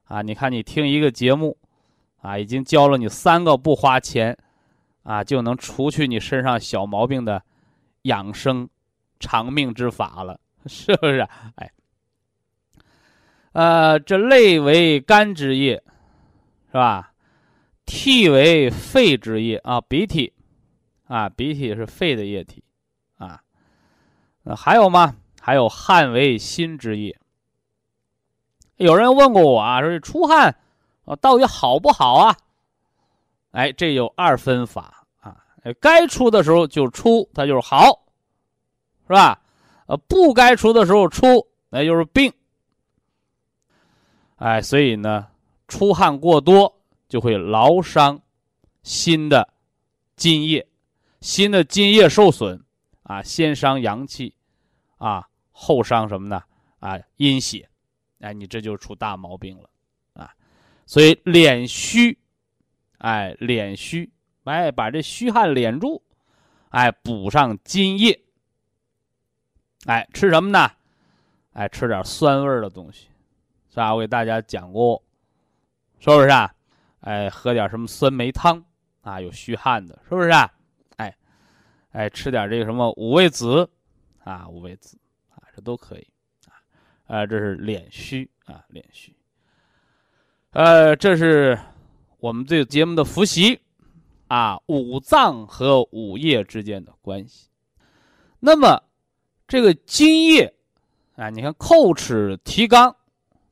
[0.05, 0.21] 啊！
[0.21, 1.57] 你看，你听一个节目，
[2.21, 4.37] 啊，已经教了你三个不花钱，
[5.05, 7.41] 啊，就能除去你身上小毛病的
[8.03, 8.69] 养生
[9.21, 11.21] 长命之法了， 是不是？
[11.55, 11.73] 哎，
[13.53, 15.83] 呃，这泪为肝之液，
[16.69, 17.13] 是吧？
[17.85, 20.33] 涕为肺之液啊，鼻涕，
[21.07, 22.65] 啊，鼻涕是肺的液体。
[24.45, 25.15] 那还有吗？
[25.41, 27.17] 还有汗为心之液。
[28.77, 30.57] 有人问过我啊，说这出汗
[31.05, 32.37] 啊到底好不好啊？
[33.53, 35.37] 哎，这有二分法啊。
[35.81, 38.03] 该出的时候就出，它就是好，
[39.07, 39.41] 是吧？
[39.87, 42.33] 呃，不该出的时候出，那就是病。
[44.43, 45.29] 哎，所以呢，
[45.69, 48.21] 出汗过多就会劳伤
[48.83, 49.55] 心的
[50.17, 50.67] 津液，
[51.21, 52.63] 心的津液受损。
[53.05, 54.35] 啊，先伤阳气，
[54.97, 56.43] 啊，后伤什么呢？
[56.79, 57.69] 啊，阴血，
[58.21, 59.69] 哎，你这就出大毛病了，
[60.15, 60.33] 啊，
[60.87, 62.17] 所以敛虚，
[62.99, 64.11] 哎，敛虚，
[64.45, 66.01] 哎，把这虚汗敛住，
[66.71, 68.23] 哎，补上津液，
[69.87, 70.71] 哎，吃什么呢？
[71.53, 73.09] 哎，吃点酸味的东西，
[73.73, 73.95] 是吧？
[73.95, 75.03] 我给大家讲过，
[75.99, 76.53] 是不是啊？
[77.01, 78.63] 哎，喝点什么酸梅汤，
[79.01, 80.53] 啊，有虚汗的，是不是啊？
[81.93, 83.69] 哎，吃点这个什么五味子，
[84.25, 84.99] 啊，五味子，
[85.31, 86.07] 啊，这都可以，
[86.47, 86.57] 啊，
[87.07, 89.15] 呃，这是敛虚啊，敛虚。
[90.53, 91.59] 呃，这是
[92.19, 93.61] 我们这个节目的复习，
[94.29, 97.49] 啊，五脏和五液之间的关系。
[98.41, 98.83] 那么，
[99.47, 100.55] 这个津液，
[101.17, 102.95] 啊，你看叩齿提肛，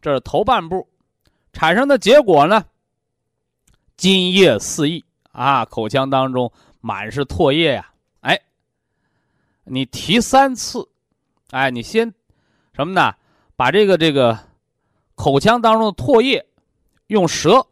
[0.01, 0.89] 这是头半部，
[1.53, 2.65] 产生的结果呢，
[3.97, 7.91] 津液四溢啊，口腔当中满是唾液呀。
[8.21, 8.41] 哎
[9.65, 10.89] 你提三次，
[11.51, 12.13] 哎，你先
[12.73, 13.15] 什么呢？
[13.57, 14.39] 把这个这个
[15.15, 16.45] 口腔当中的唾液
[17.09, 17.67] 用舌，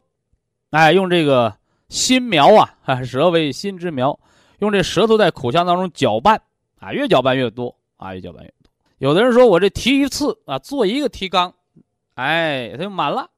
[0.69, 1.57] 哎，用这个
[1.89, 4.17] 心苗啊，啊，舌为心之苗，
[4.59, 6.39] 用这舌头在口腔当中搅拌
[6.79, 8.71] 啊，越搅拌越多啊，越搅拌越多。
[8.99, 11.53] 有的人说我这提一次啊，做一个提纲，
[12.19, 13.29] 哎，它就满了。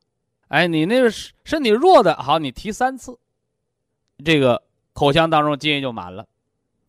[0.47, 1.11] 哎，你那个
[1.43, 3.17] 身体弱的好，你提三次，
[4.25, 4.63] 这个
[4.93, 6.27] 口腔当中津液就满了，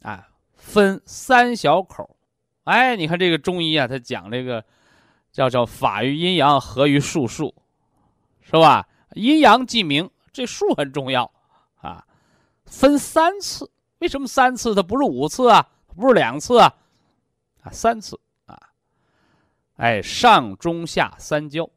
[0.01, 0.29] 啊。
[0.55, 2.17] 分三小口，
[2.65, 4.65] 哎，你看这个中医啊，他讲这个，
[5.33, 7.53] 叫叫法于阴阳，合于术数，
[8.41, 8.89] 是吧？
[9.15, 11.31] 阴阳记名，这数很重要
[11.81, 12.07] 啊。
[12.65, 14.75] 分三次，为什么三次？
[14.75, 16.73] 它不是五次啊，不是两次啊，
[17.63, 18.57] 啊，三次啊。
[19.77, 21.69] 哎，上中下三焦，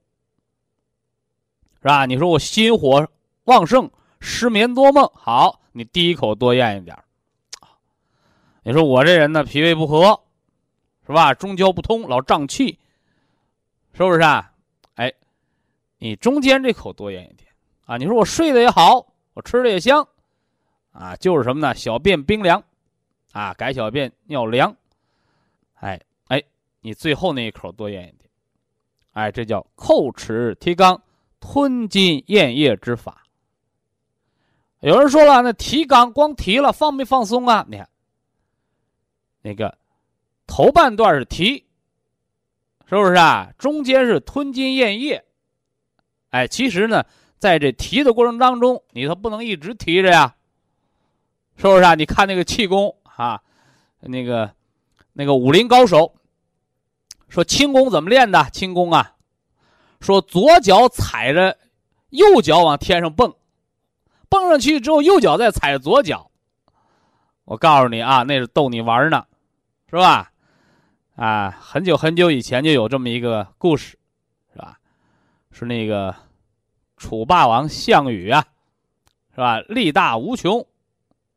[1.86, 2.08] 是吧？
[2.08, 3.08] 你说我心火
[3.44, 3.88] 旺盛，
[4.20, 6.98] 失眠多梦，好，你第一口多咽一点
[8.64, 10.20] 你说我这人呢，脾胃不和，
[11.06, 11.32] 是吧？
[11.36, 12.80] 中焦不通，老胀气，
[13.94, 14.52] 是不是啊？
[14.96, 15.14] 哎，
[16.00, 17.48] 你中间这口多咽一点
[17.86, 17.98] 啊。
[17.98, 20.08] 你说我睡得也好，我吃的也香。
[20.92, 21.76] 啊，就是什么呢？
[21.76, 22.64] 小便冰凉，
[23.32, 24.76] 啊，改小便尿凉，
[25.76, 26.42] 哎哎，
[26.82, 28.28] 你最后那一口多咽一点，
[29.12, 31.00] 哎，这叫叩齿提肛、
[31.46, 33.24] 吞津咽液之法。
[34.80, 37.64] 有人说了，那提纲光提了，放没放松啊？
[37.70, 37.88] 你看，
[39.44, 39.78] 那个
[40.48, 41.64] 头半段是提，
[42.90, 43.52] 是不是啊？
[43.60, 45.24] 中间是吞津咽液，
[46.32, 47.06] 哎，其实呢，
[47.38, 50.36] 在这提的过程当中，你都不能一直提着呀。
[51.58, 51.94] 是不是啊？
[51.94, 53.40] 你看那个气功啊，
[54.00, 54.52] 那个
[55.14, 56.16] 那个武林高手
[57.30, 58.50] 说轻功怎么练的？
[58.52, 59.15] 轻功啊，
[60.06, 61.58] 说左脚踩着
[62.10, 63.34] 右脚往天上蹦，
[64.30, 66.30] 蹦上去之后右脚再踩左脚。
[67.46, 69.26] 我告诉你啊，那是逗你玩呢，
[69.90, 70.32] 是吧？
[71.16, 73.98] 啊，很久很久以前就有这么一个故事，
[74.54, 74.78] 是吧？
[75.50, 76.16] 是那个
[76.98, 78.46] 楚霸王项羽啊，
[79.32, 79.60] 是吧？
[79.62, 80.64] 力大无穷。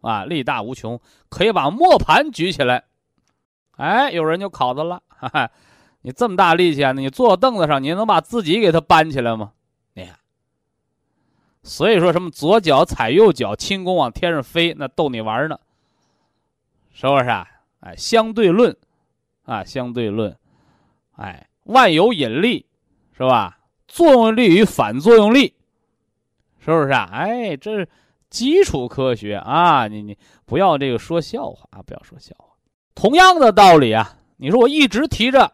[0.02, 1.00] 啊，力大无穷，
[1.30, 2.84] 可以把磨盘举起来。
[3.76, 5.50] 哎，有人就考他了，哈哈，
[6.02, 9.52] 你这么大力气啊，你坐凳子上，你能把自己给他搬起来吗？
[9.94, 10.16] 你看，
[11.62, 15.58] 所以说什么左脚踩右脚，轻功往天上飞，那逗你玩呢，
[16.92, 17.46] 是不是啊？
[17.80, 18.76] 哎，相对论，
[19.44, 20.36] 啊，相对论，
[21.16, 22.66] 哎，万有引力，
[23.16, 23.58] 是吧？
[23.86, 25.54] 作用力与反作用力，
[26.58, 27.08] 是不是啊？
[27.12, 27.88] 哎，这是。
[28.30, 32.48] 基础科学啊，你你不要这个说笑话啊，不要说笑话。
[32.94, 35.50] 同样的道理啊，你说我一直提着，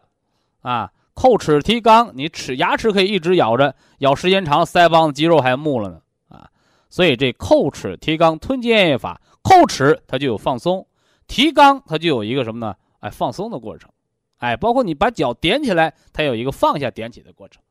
[0.65, 6.49] 啊，叩齿提肛，你齿牙齿可以一直咬着，咬时间长，腮帮子肌肉还木了呢啊。
[6.89, 10.87] 所以这叩齿提肛吞咽液法，叩齿它就有放松，
[11.27, 12.75] 提肛它就有一个什么呢？
[12.99, 13.91] 哎，放松的过程，
[14.37, 17.61] 哎，包括你把脚点起来，它有一个放下点起的过程，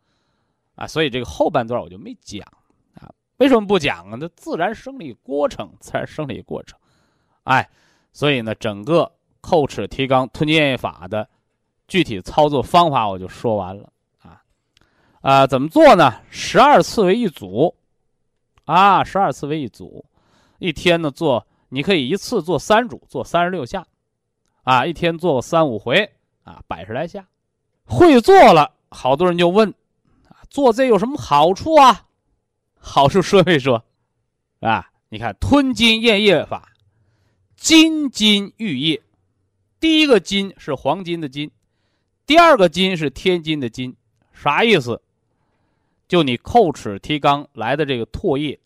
[0.77, 2.47] 啊，所以这个后半段我就没讲
[2.95, 3.11] 啊。
[3.39, 4.17] 为什么不讲啊？
[4.21, 6.79] 那自然生理过程，自然生理过程，
[7.43, 7.69] 哎，
[8.13, 9.11] 所以呢，整个
[9.43, 11.29] 叩齿提肛吞咽液法的
[11.87, 13.93] 具体操作方法我就说完了
[14.23, 14.43] 啊
[15.21, 16.21] 啊，怎么做呢？
[16.31, 17.75] 十二次为一组
[18.65, 20.05] 啊，十二次为一组，
[20.59, 23.87] 一天呢做，你可以一次做三组，做三十六下
[24.63, 26.11] 啊，一天做三五回
[26.43, 27.27] 啊，百十来下。
[27.87, 29.73] 会做了，好多人就问，
[30.49, 32.07] 做这有什么好处啊？
[32.79, 33.85] 好处说一说，
[34.61, 34.91] 啊？
[35.11, 36.73] 你看吞金咽液法，
[37.57, 39.03] 金金玉液，
[39.79, 41.51] 第一个金是黄金的金，
[42.27, 43.95] 第二个金是天津的金，
[44.33, 45.01] 啥意思？
[46.09, 48.59] 就你叩齿提肛来的这个唾液，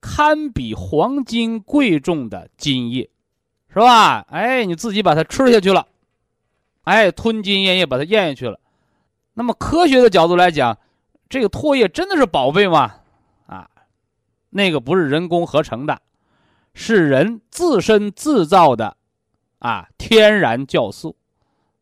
[0.00, 3.10] 堪比黄金贵重的金液，
[3.68, 4.26] 是吧？
[4.28, 5.86] 哎，你自己把它吃下去了，
[6.82, 8.58] 哎，吞津咽液把它咽下去了。
[9.34, 10.78] 那么科学的角度来讲。
[11.28, 12.94] 这个唾液真的是宝贝吗？
[13.46, 13.66] 啊，
[14.50, 16.02] 那个不是人工合成的，
[16.74, 18.98] 是人自身制造的，
[19.58, 21.16] 啊，天然酵素，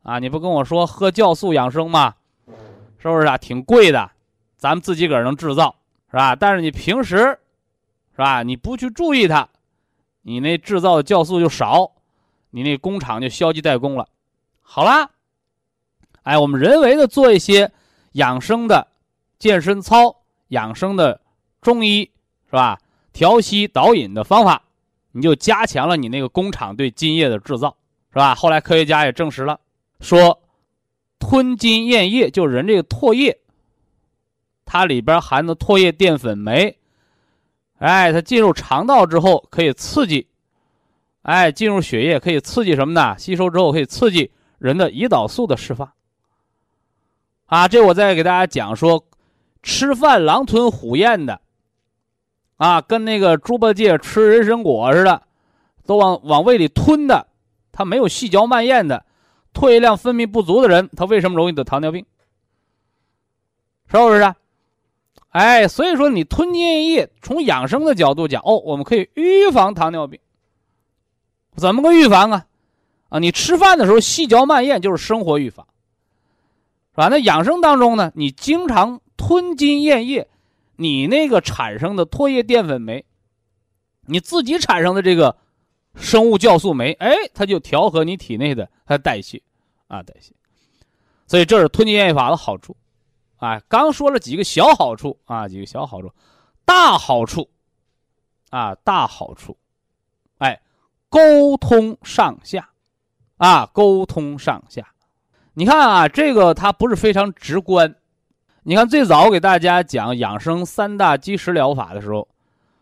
[0.03, 2.15] 啊，你不跟我说喝酵素养生吗？
[2.99, 3.37] 是不是啊？
[3.37, 4.11] 挺贵的，
[4.57, 5.75] 咱们自己个儿能制造，
[6.11, 6.35] 是吧？
[6.37, 7.17] 但是你平时，
[8.13, 8.43] 是吧？
[8.43, 9.49] 你不去注意它，
[10.23, 11.93] 你那制造的酵素就少，
[12.51, 14.09] 你那工厂就消极怠工了。
[14.61, 15.11] 好啦，
[16.23, 17.71] 哎，我们人为的做一些
[18.13, 18.87] 养生的。
[19.39, 20.15] 健身操
[20.49, 21.19] 养生的
[21.63, 22.03] 中医
[22.45, 22.79] 是吧？
[23.11, 24.63] 调息导引的方法，
[25.13, 27.75] 你就加强了你那个工厂对津液的制造，
[28.13, 28.35] 是吧？
[28.35, 29.59] 后来科学家也证实了，
[30.01, 30.43] 说
[31.19, 33.39] 吞津咽液就人这个唾液，
[34.65, 36.79] 它里边含的唾液淀粉酶，
[37.79, 40.27] 哎，它进入肠道之后可以刺激，
[41.23, 43.17] 哎，进入血液可以刺激什么呢？
[43.19, 45.92] 吸收之后可以刺激人的胰岛素的释放。
[47.46, 49.05] 啊，这我再给大家讲说。
[49.63, 51.38] 吃饭狼吞虎咽的，
[52.57, 55.23] 啊，跟那个猪八戒吃人参果似的，
[55.85, 57.27] 都往往胃里吞的，
[57.71, 59.05] 他没有细嚼慢咽的，
[59.53, 62.05] 唾液量分泌不足的人，他为什么容易得糖尿病？
[63.90, 64.35] 是不是？
[65.31, 70.19] 哎，所以说你吞咽液，从养生的角度讲，哦，我们可以预防糖尿病。
[71.57, 72.46] 怎么个预防啊？
[73.11, 75.67] 啊，你吃饭的时候细嚼慢咽就是生活预防。
[76.92, 77.09] 是吧？
[77.09, 80.29] 那养生当中呢，你经常吞津咽液，
[80.77, 83.05] 你那个产生的唾液淀粉酶，
[84.07, 85.37] 你自己产生的这个
[85.97, 89.43] 生物酵素酶，哎，它就调和你体内的它代谢，
[89.88, 90.33] 啊，代谢。
[91.27, 92.77] 所以这是吞津咽法的好处，
[93.37, 96.11] 啊，刚说了几个小好处啊，几个小好处，
[96.65, 97.49] 大好处，
[98.51, 99.57] 啊，大好处，
[100.38, 100.61] 哎，
[101.09, 102.71] 沟通上下，
[103.37, 104.87] 啊，沟通上下。
[105.55, 107.95] 你看啊，这个它不是非常直观。
[108.63, 112.29] 你看最早我给大家讲养生三大基石疗法的时候，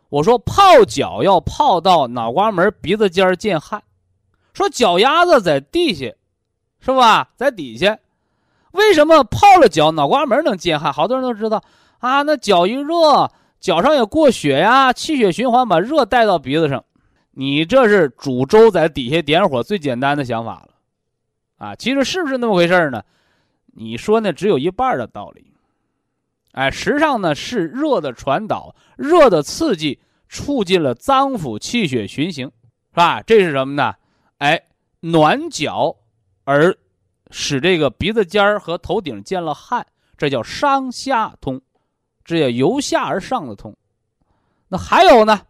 [0.09, 3.83] 我说泡脚要泡到脑瓜门鼻子尖儿见汗，
[4.55, 6.13] 说脚丫子在地下，
[6.81, 7.31] 是吧？
[7.37, 7.99] 在底下，
[8.73, 10.93] 为什么泡了脚脑瓜门能见汗？
[10.93, 11.63] 好多人都知道
[11.99, 13.31] 啊，那脚一热，
[13.61, 16.85] 脚上也过血呀，气血循环把热带到鼻子上，
[17.33, 20.69] 你这是煮粥在底下点火最简单的想法了。
[21.59, 23.03] 啊，其实是不是那么回事呢？
[23.75, 24.33] 你说呢？
[24.33, 25.53] 只有一半的道理。
[26.53, 32.47] 哎，实际上呢是热的传导，热的刺激促进了脏腑气血循行，
[32.91, 33.23] 是吧？
[33.23, 33.95] 这是什么呢？
[34.39, 34.61] 哎，
[35.01, 35.95] 暖脚
[36.45, 36.77] 而
[37.31, 39.87] 使这个鼻子尖儿和头顶见了汗，
[40.17, 41.61] 这叫上下通，
[42.25, 43.77] 这叫由下而上的通。
[44.69, 45.41] 那还有呢，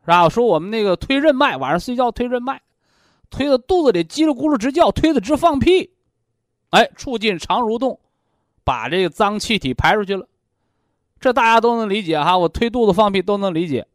[0.00, 0.28] 是吧？
[0.28, 2.60] 说我们那个推任脉，晚上睡觉推任脉。
[3.30, 5.90] 推的肚子里叽里咕噜直叫，推的直放屁，
[6.70, 7.98] 哎，促进肠蠕动，
[8.64, 10.26] 把这个脏气体排出去了，
[11.20, 12.36] 这大家都能理解哈。
[12.36, 13.86] 我推肚子放屁都能理解，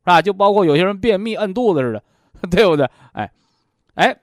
[0.00, 0.22] 是吧？
[0.22, 2.02] 就包括有些人便秘摁肚子似的，
[2.50, 2.88] 对不对？
[3.12, 3.32] 哎，
[3.94, 4.20] 哎，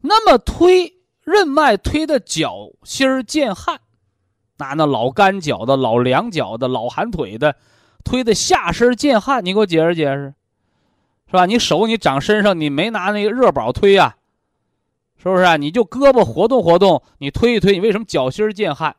[0.00, 3.80] 那么推任脉推的脚心儿见汗，
[4.58, 7.56] 那那老干脚的、老凉脚的、老寒腿的，
[8.02, 10.34] 推的下身见汗，你给我解释解释。
[11.26, 11.46] 是吧？
[11.46, 14.16] 你手你长身上，你没拿那个热宝推呀，
[15.22, 15.58] 是不是啊？
[15.58, 18.96] 你就胳膊活动活动，你推一推，你为什么脚心儿见汗？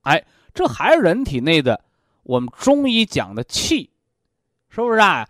[0.00, 0.24] 哎，
[0.54, 1.78] 这还是人体内的
[2.22, 3.90] 我们中医讲的气，
[4.70, 5.28] 是不是啊？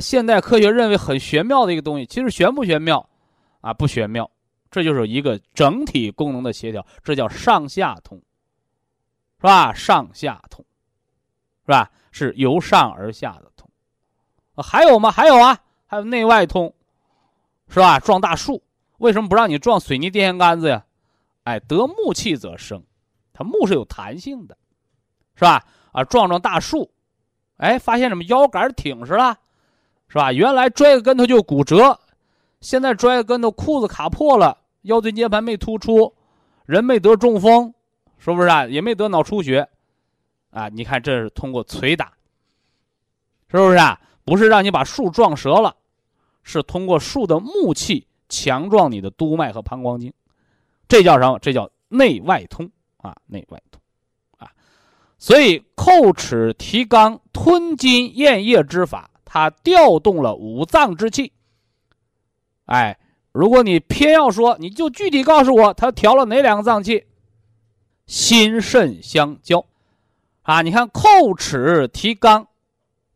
[0.00, 3.08] 现代科学认为很玄妙的一个东西，其实玄不玄妙
[3.60, 3.74] 啊？
[3.74, 4.30] 不玄妙，
[4.70, 8.16] 这就是一个整体功能的协调，这叫上下通，
[9.38, 9.72] 是吧？
[9.72, 10.64] 上下通，
[11.64, 11.90] 是吧？
[12.12, 13.68] 是由上而下的通。
[14.56, 15.10] 还有吗？
[15.10, 16.72] 还有啊，还有内外通，
[17.68, 17.98] 是吧？
[17.98, 18.62] 撞大树，
[18.98, 20.84] 为什么不让你撞水泥电线杆子呀？
[21.44, 22.82] 哎，得木气则生，
[23.32, 24.56] 它木是有弹性的，
[25.34, 25.64] 是吧？
[25.92, 26.90] 啊，撞撞大树，
[27.58, 29.38] 哎，发现什么腰杆挺实了，
[30.08, 30.32] 是吧？
[30.32, 31.98] 原来摔个跟头就骨折，
[32.60, 36.12] 现在摔个跟头裤子卡破了，腰椎间盘没突出，
[36.64, 37.72] 人没得中风，
[38.18, 38.66] 是不是啊？
[38.66, 39.68] 也没得脑出血，
[40.50, 42.12] 啊，你看这是通过捶打，
[43.48, 44.00] 是不是啊？
[44.24, 45.76] 不是让你把树撞折了，
[46.42, 50.12] 是通过树的木气强壮你的督脉和膀胱经，
[50.88, 51.38] 这叫什么？
[51.38, 53.80] 这叫内外通啊，内外通
[54.38, 54.50] 啊。
[55.18, 61.32] 所以叩齿提肛、吞津咽液之法，它调动了五脏之气。
[62.66, 62.98] 哎，
[63.32, 67.06] 如果你偏要说，你就具体告诉我，它调了哪两个脏器？
[68.06, 69.64] 心肾相交
[70.42, 70.62] 啊！
[70.62, 72.46] 你看叩齿提肛。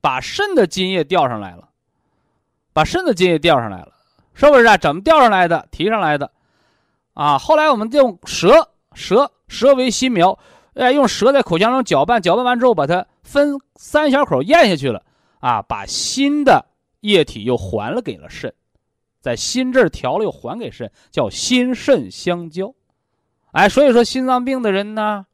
[0.03, 1.69] 把肾的津液调上来了，
[2.73, 3.93] 把肾的津液调上来了，
[4.41, 4.75] 是不是啊？
[4.79, 5.69] 怎么调上来的？
[5.71, 6.33] 提上来的，
[7.13, 7.37] 啊！
[7.37, 10.39] 后来我们用蛇，蛇，蛇为心苗，
[10.73, 15.03] 哎，用蛇在口腔中搅拌，搅拌完之后，把它分三小口咽下去了，
[15.41, 16.65] 啊，把新的
[17.01, 18.51] 液体又还了给了肾，
[19.21, 22.75] 在心这儿调了又还给肾，叫心肾相交，
[23.53, 25.27] 哎，所以说心脏病的人呢，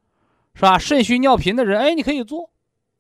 [0.55, 0.79] 是吧？
[0.79, 2.51] 肾虚尿频的人，哎，你可以做。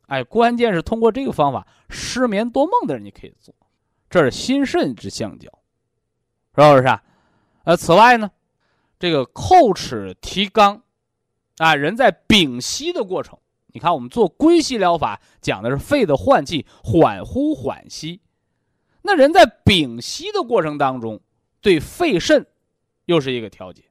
[0.07, 3.53] 哎，关键是通过这个方法，失眠多梦的人你可以做，
[4.09, 5.51] 这是心肾之相交，
[6.57, 7.03] 是不是啊？
[7.65, 8.31] 呃，此外呢，
[8.99, 10.81] 这个叩齿提肛，
[11.59, 13.39] 啊，人在屏息的过程，
[13.69, 18.21] 你看我们做归息疗法讲的是肺的换气，缓呼缓吸，
[19.03, 21.21] 那人在屏息的过程当中，
[21.61, 22.47] 对肺肾
[23.05, 23.85] 又是一个调节，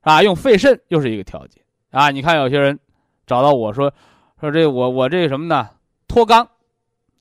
[0.00, 2.10] 啊，用肺肾又是一个调节啊。
[2.10, 2.78] 你看有些人
[3.26, 3.92] 找到我说。
[4.40, 5.68] 说这我我这什么呢？
[6.08, 6.48] 脱肛，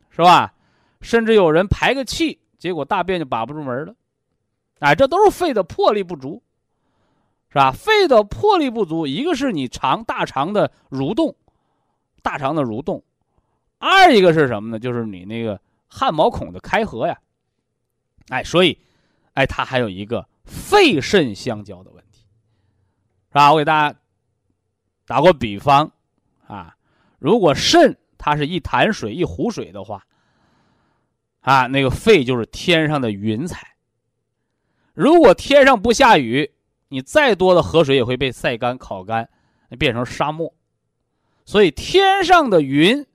[0.09, 0.53] 是吧？
[1.01, 3.95] 甚至有人排个气，结果大便就把不住门了，
[4.79, 6.43] 哎，这都是肺的魄力不足，
[7.49, 7.71] 是吧？
[7.71, 11.33] 肺的魄力不足，一个是你肠大肠的蠕动，
[12.21, 13.01] 大肠的蠕动，
[13.77, 14.77] 二一个是什么呢？
[14.77, 17.17] 就是你那个汗毛孔的开合呀，
[18.27, 18.77] 哎，所以，
[19.33, 22.25] 哎，它还有一个肺肾相交的问题，
[23.29, 23.51] 是吧？
[23.51, 23.99] 我给大家
[25.07, 25.91] 打过比方，
[26.45, 26.75] 啊。
[27.19, 30.05] 如果肾它是一潭水一湖水的话，
[31.41, 33.75] 啊，那个肺就是天上的云彩。
[34.93, 36.51] 如果天上不下雨，
[36.89, 39.29] 你再多的河水也会被晒干、烤干，
[39.77, 40.53] 变成沙漠。
[41.45, 43.05] 所以天上的云，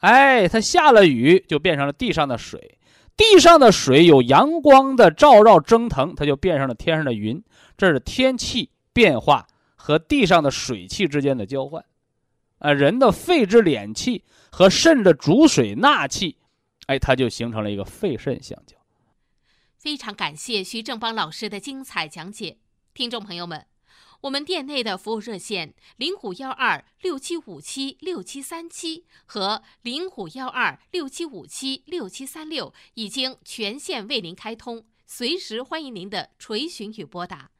[0.00, 2.78] 哎，它下了雨就变成了地上的水，
[3.16, 7.42] 地上的水有阳光的照耀蒸腾，它就变成了天上的云。
[7.76, 9.46] 这是天气变化
[9.76, 11.84] 和地上的水汽之间的交换。
[12.58, 16.36] 啊，人的肺之敛气和肾的主水纳气，
[16.86, 18.76] 哎，它就形成了一个肺肾相交。
[19.76, 22.58] 非常感谢徐正邦老师的精彩讲解，
[22.94, 23.66] 听众朋友们，
[24.22, 37.50] 我们店内的服务热线零五幺二六七五七六七三七和零五幺二六七五七六七三六已经全线为您开通，随时欢迎您的垂询与拨打。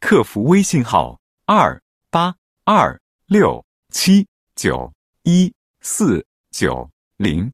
[0.00, 4.26] 客服微信号二八二六七
[4.56, 7.52] 九一四九零，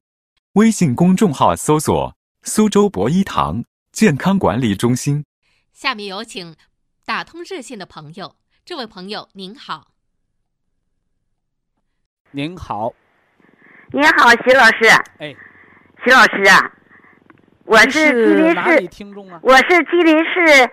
[0.55, 3.65] 微信公众号搜索“苏州博一堂”。
[3.91, 5.25] 健康管理中心，
[5.73, 6.55] 下面有请
[7.05, 8.35] 打通热线的朋友。
[8.63, 9.87] 这位朋友您好，
[12.31, 12.93] 您好，
[13.91, 14.87] 您好，徐老师。
[15.19, 15.35] 哎，
[16.05, 16.71] 徐老师啊，
[17.65, 20.69] 我是吉林市听众啊，我是吉林市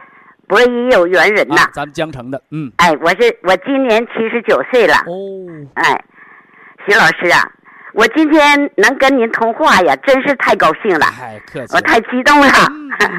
[0.46, 6.04] 博一有缘人呐，咱们江城的，嗯，哎，我是我今年七十九岁了，哦，哎，
[6.86, 7.42] 徐老师啊。
[7.92, 11.06] 我今天能跟您通话呀，真是太高兴了！
[11.06, 12.48] 太客气，我太激动了。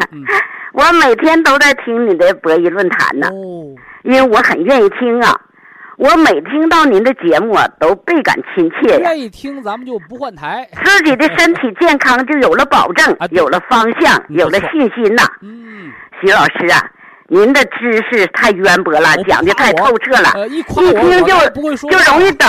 [0.73, 3.29] 我每天都在听你的博弈论坛呢，
[4.03, 5.39] 因为我很愿意听啊。
[5.97, 8.97] 我每听到您的节目啊，都倍感亲切。
[8.97, 10.67] 愿意听，咱们就不换台。
[10.83, 15.21] 自己的身体健康就有了保证，有了方向，有了信心呐。
[15.41, 16.81] 嗯，徐老师啊。
[17.33, 20.85] 您的知识太渊博了，讲的太透彻了，一听
[21.25, 21.35] 就
[21.89, 22.47] 就容易懂，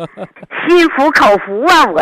[0.66, 1.84] 心服口服啊！
[1.84, 2.00] 我，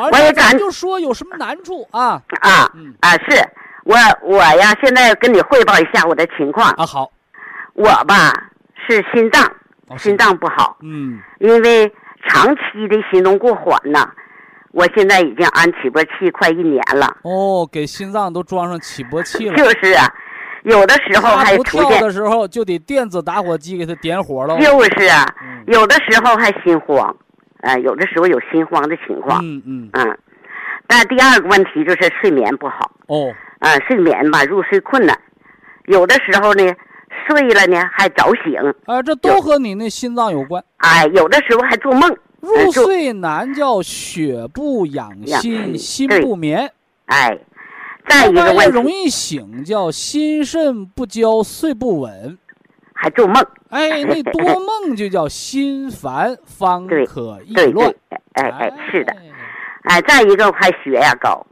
[0.10, 2.22] 我也敢就说有什么难处啊？
[2.40, 3.12] 啊啊！
[3.28, 3.46] 是
[3.84, 6.86] 我我呀，现在跟你汇报一下我的情况啊。
[6.86, 7.12] 好，
[7.74, 8.32] 我吧
[8.88, 9.46] 是心脏，
[9.98, 11.92] 心脏不好，嗯，因为
[12.26, 14.08] 长期的心动过缓呐，
[14.72, 17.14] 我现在已经安起搏器快一年了。
[17.24, 19.54] 哦，给心脏都装上起搏器了。
[19.54, 20.10] 就是啊。
[20.64, 24.58] 有的时候还出现的时候，就得电子打火机给它点火了。
[24.58, 25.26] 就是啊，
[25.66, 27.16] 有的时候还心慌，
[27.62, 29.40] 啊，有的时候有心慌的情况。
[29.42, 30.18] 嗯嗯嗯。
[30.86, 32.90] 但第二个问题就是睡眠不好。
[33.06, 33.32] 哦。
[33.60, 35.18] 啊，睡眠吧，入睡困难，
[35.86, 36.64] 有的时候呢，
[37.26, 38.54] 睡了呢还早醒。
[38.86, 40.62] 啊，这都和你那心脏有关。
[40.78, 42.16] 哎，有的时候还做梦。
[42.40, 46.70] 入睡难叫血不养心，心不眠。
[47.06, 47.38] 哎。
[48.10, 52.36] 再一个问题，容易醒，叫心肾不交，睡不稳，
[52.92, 53.46] 还做梦。
[53.68, 57.88] 哎，那多 梦就叫心烦，方可易乱。
[58.32, 59.14] 哎哎，是的。
[59.84, 61.46] 哎，再一个还血压高，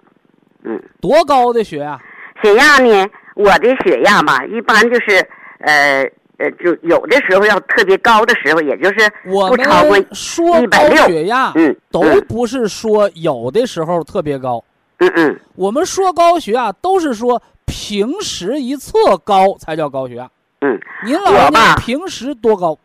[0.65, 1.99] 嗯，多高的血压？
[2.43, 3.07] 血压呢？
[3.37, 5.25] 我的血压嘛，一般就是
[5.61, 6.03] 呃
[6.39, 11.07] 呃，就有的时候要特别高的时候，也就是不超过一百六。
[11.07, 14.63] 血压，嗯，都不是说有的时候特别高。
[14.99, 20.29] 嗯嗯，我们说高血压都是说平时一测高才叫高血压。
[20.61, 22.77] 嗯，您老人家平时多高？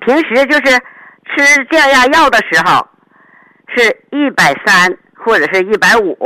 [0.00, 0.78] 平时就是
[1.26, 2.86] 吃降压药的时候，
[3.74, 6.16] 是一百三或者是一百五，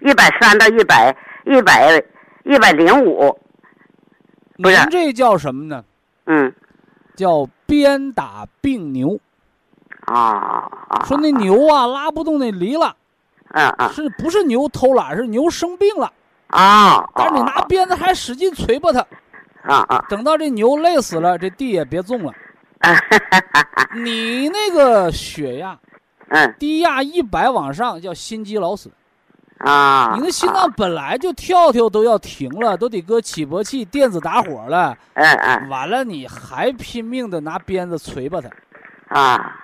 [0.00, 2.00] 一百三到一百一百
[2.44, 3.36] 一百零五。
[4.56, 5.84] 您这叫什么呢？
[6.26, 6.54] 嗯，
[7.16, 9.18] 叫鞭打病牛。
[10.06, 11.04] 啊啊！
[11.06, 12.94] 说那牛啊拉不动那犁了。
[13.54, 15.16] 嗯嗯，是不是牛偷懒？
[15.16, 16.12] 是牛生病了
[16.48, 17.04] 啊！
[17.14, 19.00] 但是你拿鞭子还使劲捶吧它，
[19.62, 20.04] 啊啊！
[20.08, 22.32] 等到这牛累死了，这地也别种了。
[22.80, 22.94] 啊
[23.96, 25.78] 你那个血压，
[26.28, 28.92] 嗯，低压一百往上叫心肌劳损
[29.58, 30.12] 啊！
[30.16, 34.96] 你那心脏本来就跳跳都要停了，都得搁起搏器电子打火了。
[35.14, 39.60] 嗯嗯，完了你还拼命的拿鞭子捶吧它，啊！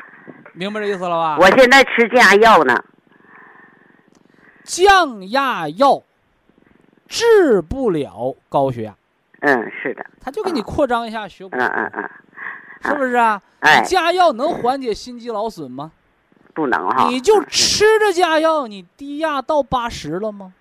[0.53, 1.37] 明白这意思了吧？
[1.39, 2.83] 我现在吃降压药呢。
[4.71, 6.01] 降压药
[7.09, 8.95] 治不了高血压。
[9.41, 10.07] 嗯，是的。
[10.21, 11.61] 他就给你扩张一下血管。
[11.61, 12.11] 嗯嗯嗯。
[12.83, 13.43] 是不是啊？
[13.59, 13.83] 哎。
[13.83, 15.91] 加药能缓解心肌劳损吗？
[16.55, 17.09] 不能哈。
[17.09, 20.53] 你就吃着降压药，你低压到八十了吗？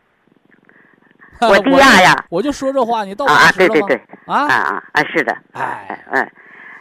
[1.41, 2.26] 我低压呀。
[2.32, 3.76] 我就说这话，你到八十了吗？
[3.76, 4.01] 啊，对对对。
[4.26, 5.03] 啊啊啊！
[5.03, 5.38] 是的。
[5.51, 6.34] 哎哎。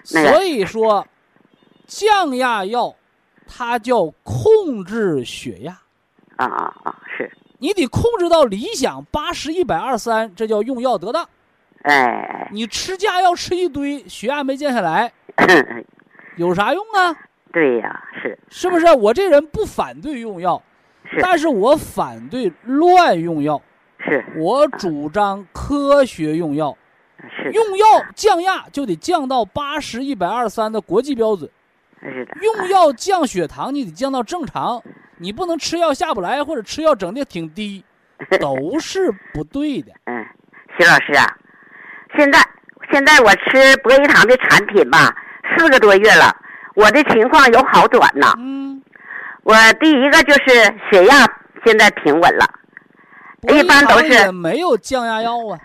[0.02, 1.06] 所以说，
[1.86, 2.94] 降压药
[3.46, 5.78] 它叫控制血压。
[6.38, 6.96] 啊啊啊！
[7.16, 11.28] 是你得控制到理想八十一百二三，这叫用药得当。
[11.82, 15.12] 哎，你吃降药吃一堆，血压没降下来，
[16.36, 17.14] 有啥用啊？
[17.52, 18.86] 对呀，是是不是？
[18.92, 20.62] 我这人不反对用药，
[21.20, 23.60] 但是我反对乱用药。
[24.00, 26.76] 是我主张科学用药，
[27.36, 27.84] 是用药
[28.14, 31.50] 降压就得降到八十、一百二三的国际标准，
[32.00, 34.80] 是的，用药降血糖你得降到正常，
[35.18, 37.84] 你不能吃药下不来，或者吃药整的挺低，
[38.40, 39.92] 都是不对的。
[40.04, 40.26] 嗯，
[40.78, 41.26] 徐老师啊，
[42.16, 42.38] 现在
[42.90, 45.14] 现在我吃博一堂的产品吧，
[45.56, 46.34] 四个多月了，
[46.74, 48.32] 我的情况有好转呐。
[48.38, 48.82] 嗯，
[49.42, 51.26] 我第一个就是血压
[51.64, 52.46] 现在平稳了，
[53.52, 55.58] 一般都是没有降压药啊。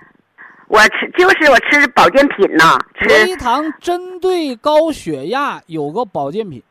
[0.68, 6.64] 我吃就是我吃保健品呐，博吃一堂针对高血压有个保健品，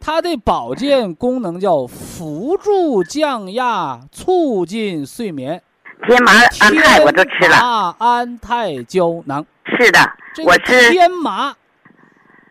[0.00, 5.62] 它的保健功能叫辅助降压，促进睡眠。
[6.08, 9.98] 天麻安泰我都吃了，天麻安泰胶囊，是的，
[10.34, 10.90] 这个我吃。
[10.90, 11.54] 天麻，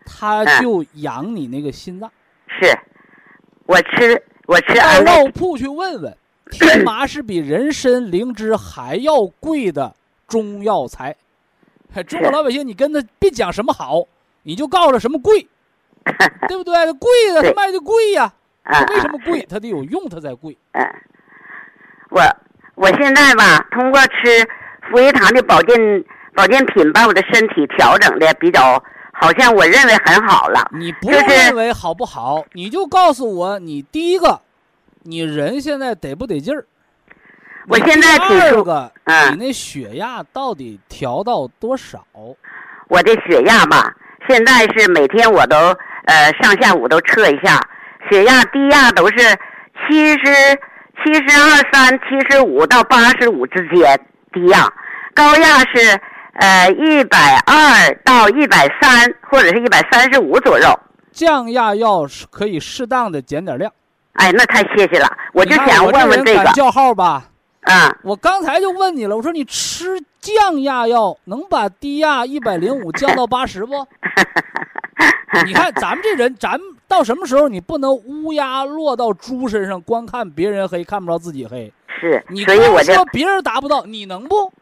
[0.06, 2.08] 它嗯就养你那个心脏。
[2.46, 2.78] 是，
[3.66, 6.16] 我吃我吃到药铺去问问，
[6.52, 9.92] 天麻是比人参、灵芝还要贵的
[10.28, 11.16] 中药材。
[11.92, 14.04] 嘿中国老百姓，你跟他别讲什么好，
[14.44, 15.48] 你就告诉他什么贵，
[16.48, 16.74] 对不对？
[16.94, 18.32] 贵的他卖的贵呀，
[18.62, 19.46] 啊为什么啊贵？
[19.48, 20.56] 它得有用，它才贵。
[20.72, 20.84] 嗯，
[22.10, 22.22] 我
[22.74, 24.48] 我现在吧，通过吃
[24.90, 28.82] 福一堂的保健保健品，把我的身体调整的比较，
[29.12, 30.68] 好像我认为很好了。
[30.72, 34.40] 你不用就是认为好不好，你就告诉我，你第一个，
[35.02, 36.64] 你人现在得不得劲儿？
[37.68, 42.04] 我现在第二个，嗯你那血压到底调到多少？
[42.88, 43.94] 我的血压吧，
[44.26, 45.56] 现在是每天我都
[46.04, 47.60] 呃上下午都测一下，
[48.10, 49.16] 血压低压都是
[49.88, 50.24] 七十
[51.02, 54.00] 七十二三、七十五到八十五之间
[54.32, 54.68] 低压，
[55.14, 56.00] 高压是
[56.34, 60.80] 呃一百二到一百三或者是一百三十五左右。
[61.12, 63.72] 降压药是可以适当的减点量。
[64.14, 67.24] 哎，那太谢谢了，我就想问问这个，敢叫号吧？
[67.62, 73.86] 啊，我刚才就问你了，我说你吃降压药能把低压一百零五降到八十不？
[75.46, 81.72] 你看咱们这人，咱们到什么时候你不能乌鸦落到猪身上，光看别人黑，看不着自己黑？
[82.00, 84.52] 是你，光所以我就说别人达不到，你能不？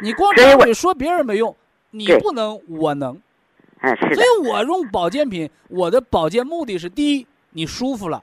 [0.00, 1.56] 你光张嘴说别人没用，
[1.90, 3.14] 你不能，我能。
[3.14, 8.22] 嗯是的所，以我用保健品，我的保健目的是：第一，你舒服了；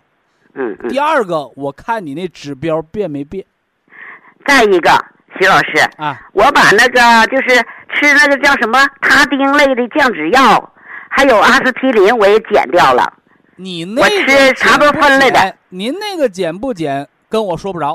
[0.56, 0.98] 嗯嗯第。
[1.00, 3.46] 二个，我看你那指标变没变
[4.46, 4.90] 再一个，
[5.40, 6.20] 徐老师，啊？
[6.34, 7.56] 我把那个就是
[7.94, 10.73] 吃那个叫什么他汀类的降脂药，
[11.16, 13.14] 还有阿司匹林我也减掉了。
[13.56, 17.94] 你那我个吃茶多不酚类的您那个减不减跟我说不着，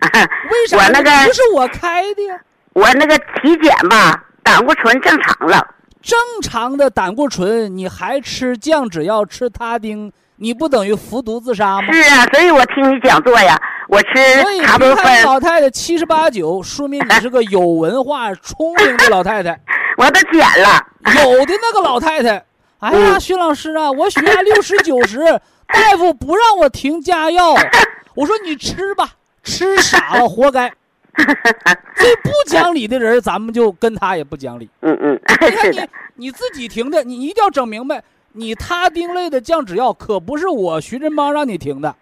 [0.00, 0.78] 为啥？
[0.78, 2.40] 我那个不是我开的呀。
[2.72, 5.64] 我那个体检吧，胆固醇正常了。
[6.02, 11.92] 正常的胆固醇，你还吃降脂药、吃他汀，你不等于服毒自杀吗？
[11.92, 19.60] 是啊，所以我听你讲座呀，我吃所以茶多你看酚，老太太七十八九，说明你是个有文化、 聪明的老太太。
[19.96, 20.84] 我都减了。
[21.22, 22.42] 有的那个老太太，
[22.80, 25.18] 哎呀，嗯徐老师啊， 我血压六十九十，
[25.66, 27.54] 大夫不让我停加药，
[28.14, 29.10] 我说你吃吧，
[29.42, 30.72] 吃傻了活该。
[31.94, 34.68] 最不讲理的人，咱们就跟他也不讲理。
[34.80, 38.02] 嗯嗯，你看你，你自己停的，你一定要整明白，
[38.32, 41.94] 你他汀类的降脂药可不是我徐振邦让你停的，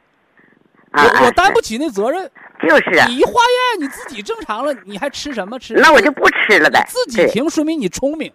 [0.92, 2.30] 啊我我担不起那责任。
[2.62, 5.74] 就是啊，你一化验你自己正常了，你还吃什么吃？
[5.74, 6.82] 那我就不吃了呗。
[6.88, 8.32] 自己，停，说明你聪明，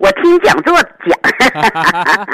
[0.00, 1.20] 我听讲座讲，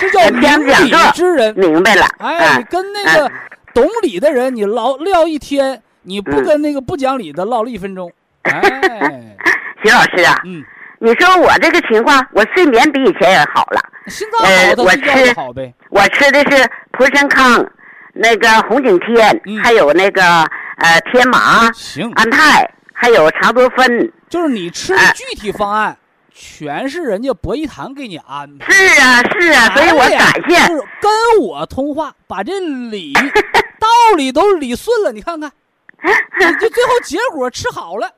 [0.00, 1.52] 这叫 明理听讲座之人。
[1.56, 2.06] 明白了。
[2.18, 3.30] 哎，你嗯跟那个
[3.74, 8.10] 懂理的人，你唠聊一天，你不嗯跟那个不讲理的唠了一分钟。
[8.42, 9.36] 哎，
[9.82, 10.64] 徐老师啊，嗯，
[11.00, 13.80] 你说我这个情况，我睡眠比以前也好了。
[14.06, 15.74] 心脏好，呃我吃好呗。
[15.90, 17.66] 我吃的是普参康，
[18.14, 24.12] 那个红景天，嗯还有那个呃天麻、行，安泰，还有茶多酚。
[24.28, 25.96] 就是你吃的哎具体方案，
[26.40, 28.72] 全是人家博一堂给你安排。
[28.72, 30.68] 是啊，是啊，所以我感谢。
[30.68, 31.10] 就是跟
[31.42, 33.12] 我通话，把这理
[33.80, 35.10] 道理都理顺了。
[35.10, 35.50] 你看看，
[36.00, 38.08] 你这最后结果吃好了，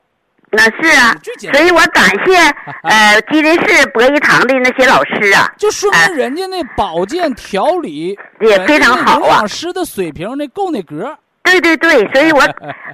[0.50, 1.16] 那是啊
[1.52, 2.36] 所以我感谢
[2.84, 11.16] 呃吉林市博一堂的那些老师啊，就说明人家那保健调理也非常好啊人家那营养师的水平那够那格。
[11.42, 12.40] 对对对，所以我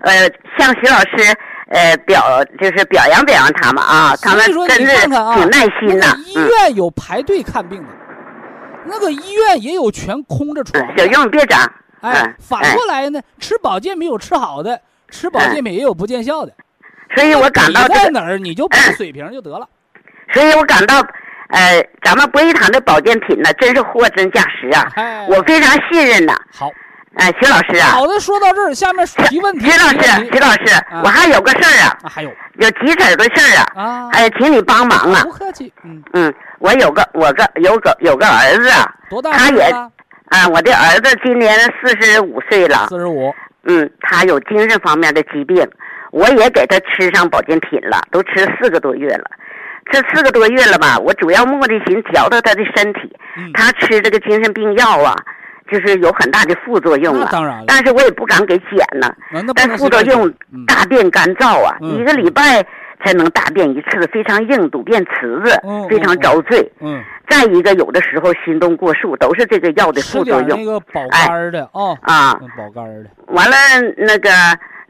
[0.03, 1.37] 呃向徐老师
[1.69, 6.49] 呃表就是表扬表扬他们啊，他们说真是你看看啊，挺耐心的那个，医嗯。
[6.49, 7.89] 院有排队看病的，
[8.85, 10.99] 那个医院也有全空着床的。
[10.99, 11.61] 小用别长，
[12.03, 16.53] 哎嗯，反哎过来呢，吃保健品有吃好的，吃保健品也有不见效的。
[17.14, 19.69] 所以我感到这个，在哪儿，你就把水平就得了。
[20.33, 21.01] 所以我感到
[21.49, 26.37] 呃咱们博医堂的保健品呢，真是货真价实啊，哎，我非常信任呐。
[26.53, 26.71] 好，
[27.17, 29.71] 哎，徐老师啊，好的，说到这儿，下面提问题。
[29.71, 35.31] 徐老师，徐老师，我还有个事儿啊，啊，还有有急事儿的事儿啊，啊，哎，请你帮忙啊不。
[35.31, 39.62] 客气，嗯，嗯，我有个我个有个有个儿子啊，多大他也？
[40.29, 43.35] 啊，我的儿子今年四十五岁了，四十五。
[43.69, 45.67] 嗯，他有精神方面的疾病，
[46.12, 49.25] 我也给他吃上保健品了，都吃四个多月了。
[49.91, 53.17] 这四个多月了吧，我主要目的寻调调他的身体。
[53.39, 55.14] 嗯，他吃这个精神病药啊，
[55.71, 57.29] 就是有很大的副作用啊。
[57.31, 59.14] 当然了，但是我也不敢给减呢，
[59.55, 62.64] 但副作用嗯大便干燥啊，嗯一个礼拜
[63.05, 66.73] 才能大便一次，非常硬，堵便池子，嗯非常遭罪。
[66.81, 72.33] 嗯，再一个，有的时候心动过速，都是这个药的副作用点那个保肝儿的哦，啊。
[72.41, 73.11] 嗯保肝的。
[73.29, 73.57] 完了，
[73.97, 74.31] 那个，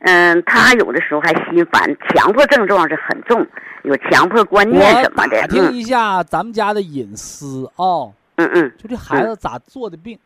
[0.01, 3.45] 嗯，他有的时候还心烦，强迫症状是很重，
[3.83, 5.47] 有强迫观念我什么的打。
[5.49, 10.18] 听嗯一下咱们家的隐私哦，嗯嗯，就这孩子咋做的病？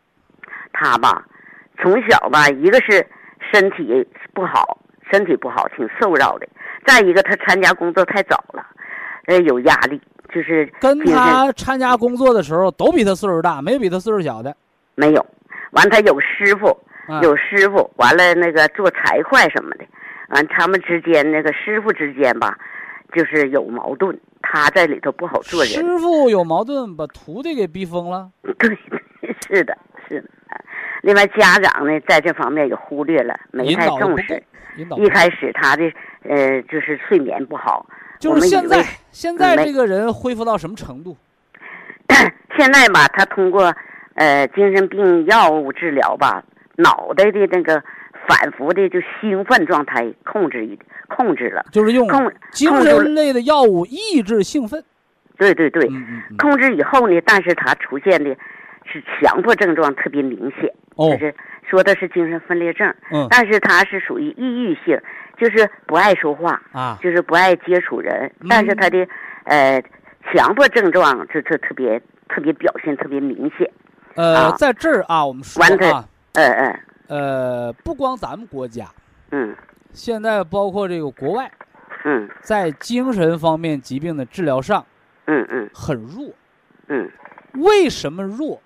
[0.72, 1.26] 他吧，
[1.80, 3.06] 从小吧，一个是
[3.52, 4.78] 身体不好，
[5.10, 6.46] 身体不好，挺瘦弱的；
[6.86, 8.64] 再一个，他参加工作太早了，
[9.26, 10.00] 呃，有压力，
[10.32, 14.56] 就是跟他参加工作的时候都比他岁数大，没有比他岁数小的。
[14.94, 15.26] 没有。
[15.72, 16.66] 完，他有师傅，
[17.06, 19.84] 啊有师傅，完了那个做财会什么的，
[20.30, 22.58] 完他们之间那个师傅之间吧，
[23.12, 25.72] 就是有矛盾，他在里头不好做人。
[25.72, 28.28] 师傅有矛盾，把徒弟给逼疯了。
[28.58, 28.76] 对，
[29.46, 30.28] 是的，是的。
[31.02, 34.42] 另外，家长呢在这方面也忽略了，没太重视。。
[34.76, 35.84] 一开始他的
[36.22, 37.84] 呃就是睡眠不好，
[38.18, 41.16] 就是现在，现在这个人恢复到什么程度？
[42.56, 43.74] 现在吧，他通过
[44.14, 46.42] 呃精神病药物治疗吧，
[46.76, 47.82] 脑袋的那个
[48.28, 50.78] 反复的就兴奋状态控制一
[51.08, 54.82] 控制了，就是用控精神类的药物抑制兴奋。
[55.36, 56.36] 对对对，嗯嗯嗯。
[56.36, 58.36] 控制以后呢，但是他出现的
[58.90, 61.10] 是强迫症状特别明显，哦。
[61.10, 61.34] 就，是
[61.68, 63.26] 说的是精神分裂症，嗯。
[63.30, 65.00] 但是他是属于抑郁性，
[65.38, 68.46] 就是不爱说话，啊，就是不爱接触人，嗯。
[68.48, 69.06] 但是他的
[69.44, 69.82] 呃
[70.32, 73.70] 强迫症状这这特别特别表现特别明显，
[74.16, 74.54] 呃，啊。
[74.58, 75.62] 在这儿啊，我们说
[75.92, 78.86] 啊，呃呃呃，不光咱们国家，
[79.30, 79.54] 嗯。
[79.92, 81.50] 现在包括这个国外，
[82.04, 82.28] 嗯。
[82.40, 84.84] 在精神方面疾病的治疗上
[85.26, 85.70] 嗯嗯。
[85.72, 86.32] 很弱。
[86.88, 87.10] 嗯。
[87.54, 88.60] 为什么弱？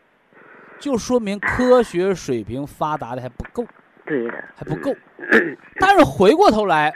[0.78, 3.64] 就说明科学水平发达的还不够，
[4.04, 4.94] 对的，还不够。
[5.80, 6.92] 但是回过头来，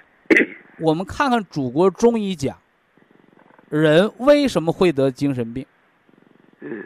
[0.80, 2.56] 我们看看祖国中医讲，
[3.70, 5.64] 人为什么会得精神病？
[6.60, 6.84] 嗯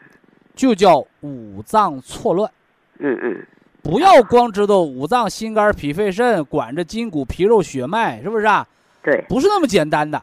[0.55, 2.51] 就叫五脏错乱。
[2.99, 3.47] 嗯嗯
[3.83, 8.65] 不要光知道五脏心肝脾肺肾管着筋骨皮肉血脉，是不是啊？
[9.03, 10.23] 对，不是那么简单的，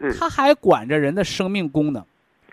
[0.00, 2.04] 嗯它还管着人的生命功能。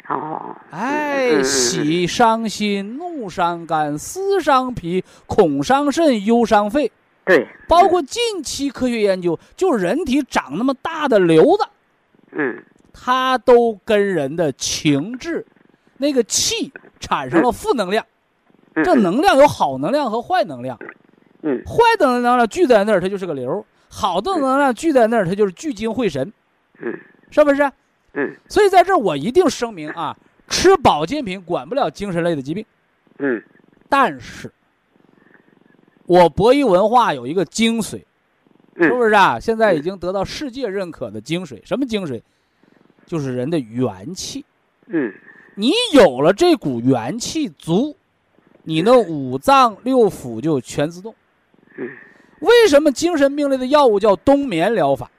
[0.08, 6.92] 哦，哎，喜伤心，怒伤肝，思伤脾，恐伤肾，忧伤肺。
[7.26, 11.64] 对，包括近期科学研究，就人体长那么大的瘤子，
[12.34, 12.64] 嗯。
[12.94, 15.46] 它都跟人的情志、
[15.98, 18.06] 那个气产生了负能量。
[18.76, 20.78] 嗯这能量有好能量和坏能量，
[21.42, 21.62] 嗯。
[21.66, 26.32] 坏的能量聚在那儿，它就是个瘤；好的能量聚在那儿，它就是聚精会神，
[26.80, 26.94] 嗯。
[27.32, 27.72] 是不是？
[28.16, 32.66] 嗯所以在这儿我一定声明啊，吃保健品管不了精神类的疾病，
[33.20, 33.44] 嗯
[33.88, 34.52] 但是，
[36.06, 38.02] 我博弈文化有一个精髓，
[38.76, 39.40] 嗯是不是啊？
[39.40, 42.22] 现在已经得到世界认可的精髓，什么精髓？
[43.06, 44.44] 就是人的元气。
[44.88, 45.14] 嗯
[45.56, 47.96] 你有了这股元气足，
[48.64, 51.14] 你的五脏六腑就全自动。
[51.78, 51.90] 嗯
[52.40, 55.10] 为什么精神病类的药物叫冬眠疗法？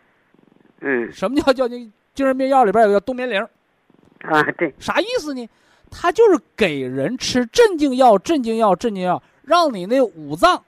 [0.80, 1.68] 嗯什么叫叫
[2.16, 3.46] 精神病药里边有个冬眠灵？
[4.22, 5.48] 啊，对，啥意思呢？
[5.90, 10.64] 它就是给人吃镇静药、镇静药、镇静药，让你那五脏。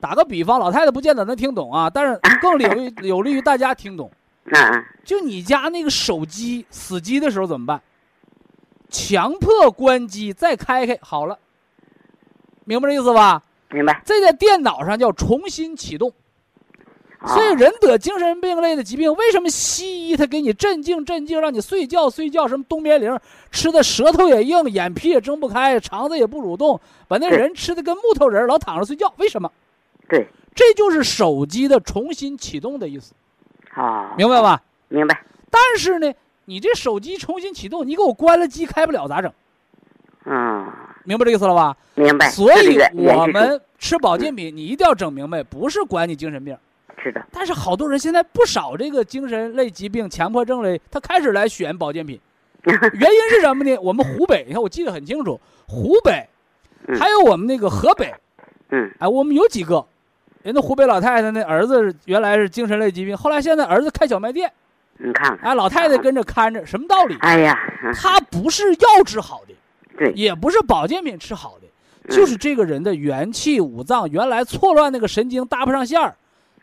[0.00, 4.10] 打个比方，老太太不见得能听懂啊，但是更有利于 有利于大家听懂。
[4.52, 7.80] 啊就你家那个手机死机的时候怎么办？
[8.88, 11.38] 强迫关机，再开开，好了，
[12.64, 13.42] 明白这意思吧？
[13.70, 14.02] 明白。
[14.04, 16.12] 这在电脑上叫重新启动。
[17.26, 23.18] 所以人得精神病类的疾病，为什么西医他给你镇静镇静，让你睡觉睡觉，什么冬眠灵，
[23.50, 29.52] 吃的舌头也硬，眼皮也睁不开，肠子也不蠕动，把那人吃的跟木头人，老躺着睡觉，为什么？
[30.08, 33.12] 对，这就是手机的重新启动的意思，
[33.74, 34.62] 啊，明白吧？
[34.88, 35.22] 明白。
[35.50, 36.10] 但是呢，
[36.46, 39.30] 你这手机重新启动，你给我关了机开不了咋整？
[40.24, 40.66] 嗯，
[41.04, 41.76] 明白这意思了吧？
[41.96, 42.30] 明白。
[42.30, 46.56] 所以我们吃保健品，你一定要整明白，不是管你精神病。
[47.02, 52.20] 是的，但是好多人现在不少这个精神类疾病、强迫症类，他开始来选保健品，
[52.64, 53.76] 原因是什么呢？
[53.78, 56.28] 我们湖北，你看我记得很清楚，湖北，
[56.86, 56.98] 嗯。
[56.98, 58.12] 还有我们那个河北，
[58.70, 58.90] 嗯。
[58.98, 59.84] 哎，我们有几个，
[60.42, 64.52] 人家湖北老太太那儿子原来是精神类疾病，后来现在儿子开小卖店，
[64.98, 67.16] 你看看，哎，老太太跟着看着，什么道理？
[67.20, 69.54] 哎呀，嗯他不是药治好的，
[69.96, 71.66] 对，也不是保健品吃好的，
[72.04, 72.14] 嗯。
[72.14, 76.14] 就是这个人的元气五脏原来错乱那个神经搭不上线儿。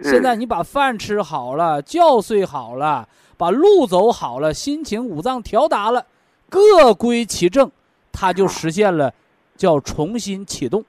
[0.01, 6.05] 现在嗯你把饭吃好了，觉睡好了，把路走好了，心情五脏调达了，
[6.49, 7.71] 各归其正，
[8.11, 9.13] 它就实现了
[9.55, 10.83] 叫重新启动。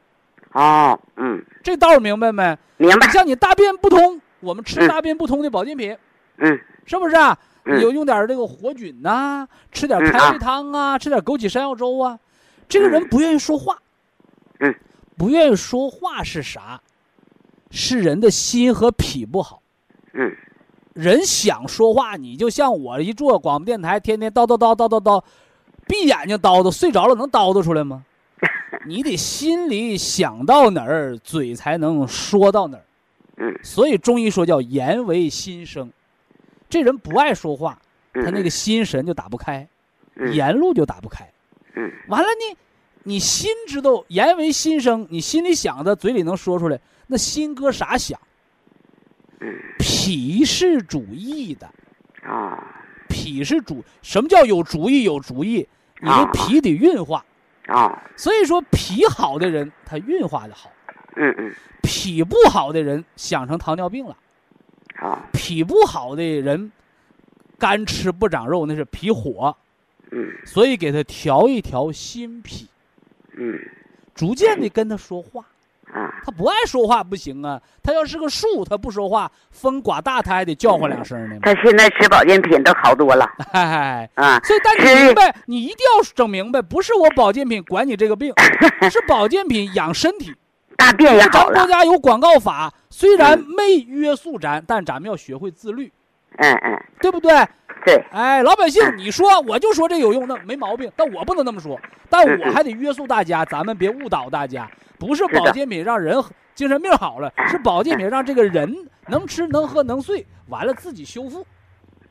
[0.52, 2.56] 啊，嗯，这道儿明白没？
[2.76, 5.96] 明白你，像你大便不通，我们吃嗯大便不通的保健品，
[6.38, 7.38] 嗯是不是啊？
[7.64, 12.18] 有用点这个活菌呐、吃点嗯开胃汤啊，吃点枸杞山药粥啊。
[12.66, 13.76] 这个人嗯不愿意说话，
[14.60, 14.74] 嗯，
[15.18, 16.80] 不愿意说话是啥？
[17.70, 19.62] 是人的心和脾不好。
[20.14, 20.34] 嗯
[20.94, 25.22] 人想说话，你就像我一做广播电台，天天叨叨叨叨叨叨，
[25.86, 28.04] 闭眼睛叨叨，睡着了能叨叨出来吗？
[28.84, 32.84] 你得心里想到哪儿，嘴才能说到哪儿。
[33.36, 35.88] 嗯所以中医说叫言为心声。
[36.68, 37.80] 这人不爱说话，
[38.14, 39.68] 嗯，他那个心神就打不开，
[40.16, 41.24] 嗯言路就打不开。
[41.76, 42.56] 嗯完了你，
[43.04, 48.20] 你心知道言为心声，你心里想的，嘴里能说出来，那心歌啥想？
[49.40, 49.52] 嗯。
[49.80, 51.68] 脾是主意的，
[52.22, 52.76] 啊。
[53.08, 55.02] 脾是主，什么叫有主意？
[55.02, 55.66] 有主意，
[56.00, 57.24] 你的啊脾得运化。
[57.66, 60.70] 啊，所以说，脾好的人他运化的好，
[61.16, 61.52] 嗯嗯。
[61.82, 64.16] 脾不好的人想成糖尿病了。
[64.96, 65.26] 啊。
[65.32, 66.70] 脾不好的人，
[67.58, 69.56] 干吃不长肉，那是脾火，
[70.10, 70.30] 嗯。
[70.44, 72.68] 所以给他调一调心脾，
[73.36, 73.58] 嗯。
[74.14, 75.46] 逐渐的跟他说话。
[75.92, 76.12] 啊。
[76.24, 81.36] 他不爱说话不行啊，他要是个树，他不说话，风刮大他还得叫唤两声呢。
[81.42, 83.26] 他现在吃保健品都好多了。
[84.44, 88.32] 所以但你明白，你一定要整明白，不是我保健品管你这个病，
[88.90, 90.34] 是保健品养身体。
[90.76, 95.92] 大便也咱好了，国家有广告法，虽然没约束咱，但咱们要学会自律，
[96.38, 97.30] 嗯嗯，对不对？
[97.84, 101.78] 对，哎，老百姓，你说我就说这有用，那没毛病，但我不能那么说，
[102.10, 104.68] 但嗯我还得约束大家，咱们别误导大家。
[104.98, 106.20] 不是保健品让人
[106.56, 108.76] 精神病好了，是保健品让这个人
[109.06, 111.46] 能吃能喝能睡，完了自己修复，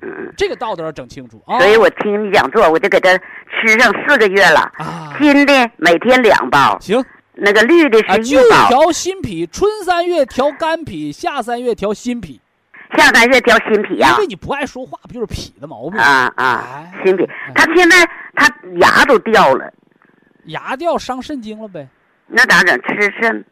[0.01, 1.59] 嗯，这个道德要整清楚啊。
[1.59, 7.03] 所以我听你讲座，我就给他吃上四个月了，啊，金的每天两包，行。
[7.39, 12.41] 那个绿的啊，是就一包，调心脾，春三月调肝脾，夏三月调心脾。
[12.95, 15.99] 下三月掉心脾呀因为，你不爱说话，不就是脾的毛病？
[15.99, 19.71] 啊啊哎，心脾，他现在他牙都掉了，
[20.45, 21.87] 牙掉伤肾经了呗。
[22.27, 22.79] 那咋整？
[22.83, 23.43] 吃肾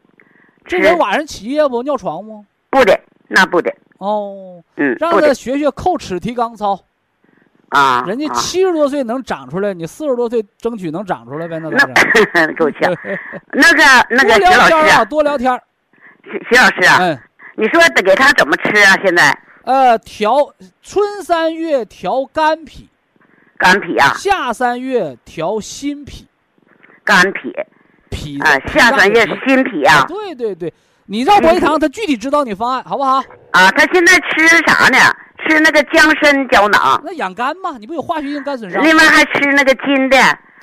[0.64, 2.44] 这人晚上起夜不尿床吗？
[2.70, 6.78] 不的，那不的，哦，嗯，让他学学叩齿提肛操。
[7.70, 11.58] 啊，人家啊七十多岁能长出来，你四十多岁争取能长出来呗？
[11.58, 12.54] 那咋整？
[12.54, 12.94] 够呛。
[13.52, 15.62] 那个那个多徐老师聊天啊，啊，多聊天儿。
[16.22, 17.18] 徐徐老师啊，嗯，
[17.56, 18.96] 你说得给他怎么吃啊？
[19.02, 22.88] 现在呃，调春三月调肝脾，
[23.58, 26.26] 肝脾啊，夏三月调心脾，
[27.02, 27.52] 肝脾
[28.10, 30.72] 脾啊，脾脏下三月是心脾啊对对对，
[31.06, 33.16] 你让博一堂，他具体指导你方案，好不好？
[33.50, 34.98] 啊，他现在吃啥呢？
[35.48, 38.82] 吃那个姜参胶囊，那养肝嘛，你不有化学性肝损伤？
[38.84, 40.16] 另外还吃那个金的，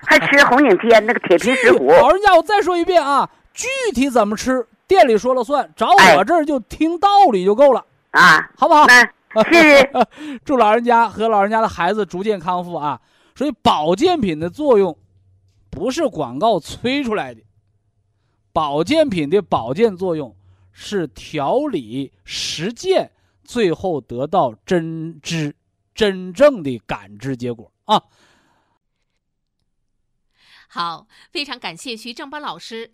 [0.06, 1.98] 还吃红景天那个铁皮石斛。
[2.00, 8.86] 老人家，我再说一遍啊，具体怎么吃，店里说了算，找哎我这儿就听道理就够了，啊，好不好？
[8.86, 9.04] 那
[9.50, 9.92] 谢谢。
[10.46, 13.02] 祝老人家和老人家的孩子逐渐康复啊！
[13.34, 14.96] 所以保健品的作用
[15.72, 17.42] 不是广告吹出来的，
[18.52, 20.36] 保健品的保健作用
[20.72, 23.10] 是调理实践，
[23.44, 25.56] 最后得到真知
[25.96, 28.04] 真正的感知结果啊！
[30.68, 32.94] 好，非常感谢徐正邦老师，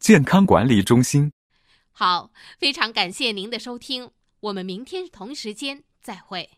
[0.00, 1.30] 健康管理中心”。
[1.92, 6.50] 好，非常感谢您的收听，我们明天同时间再会。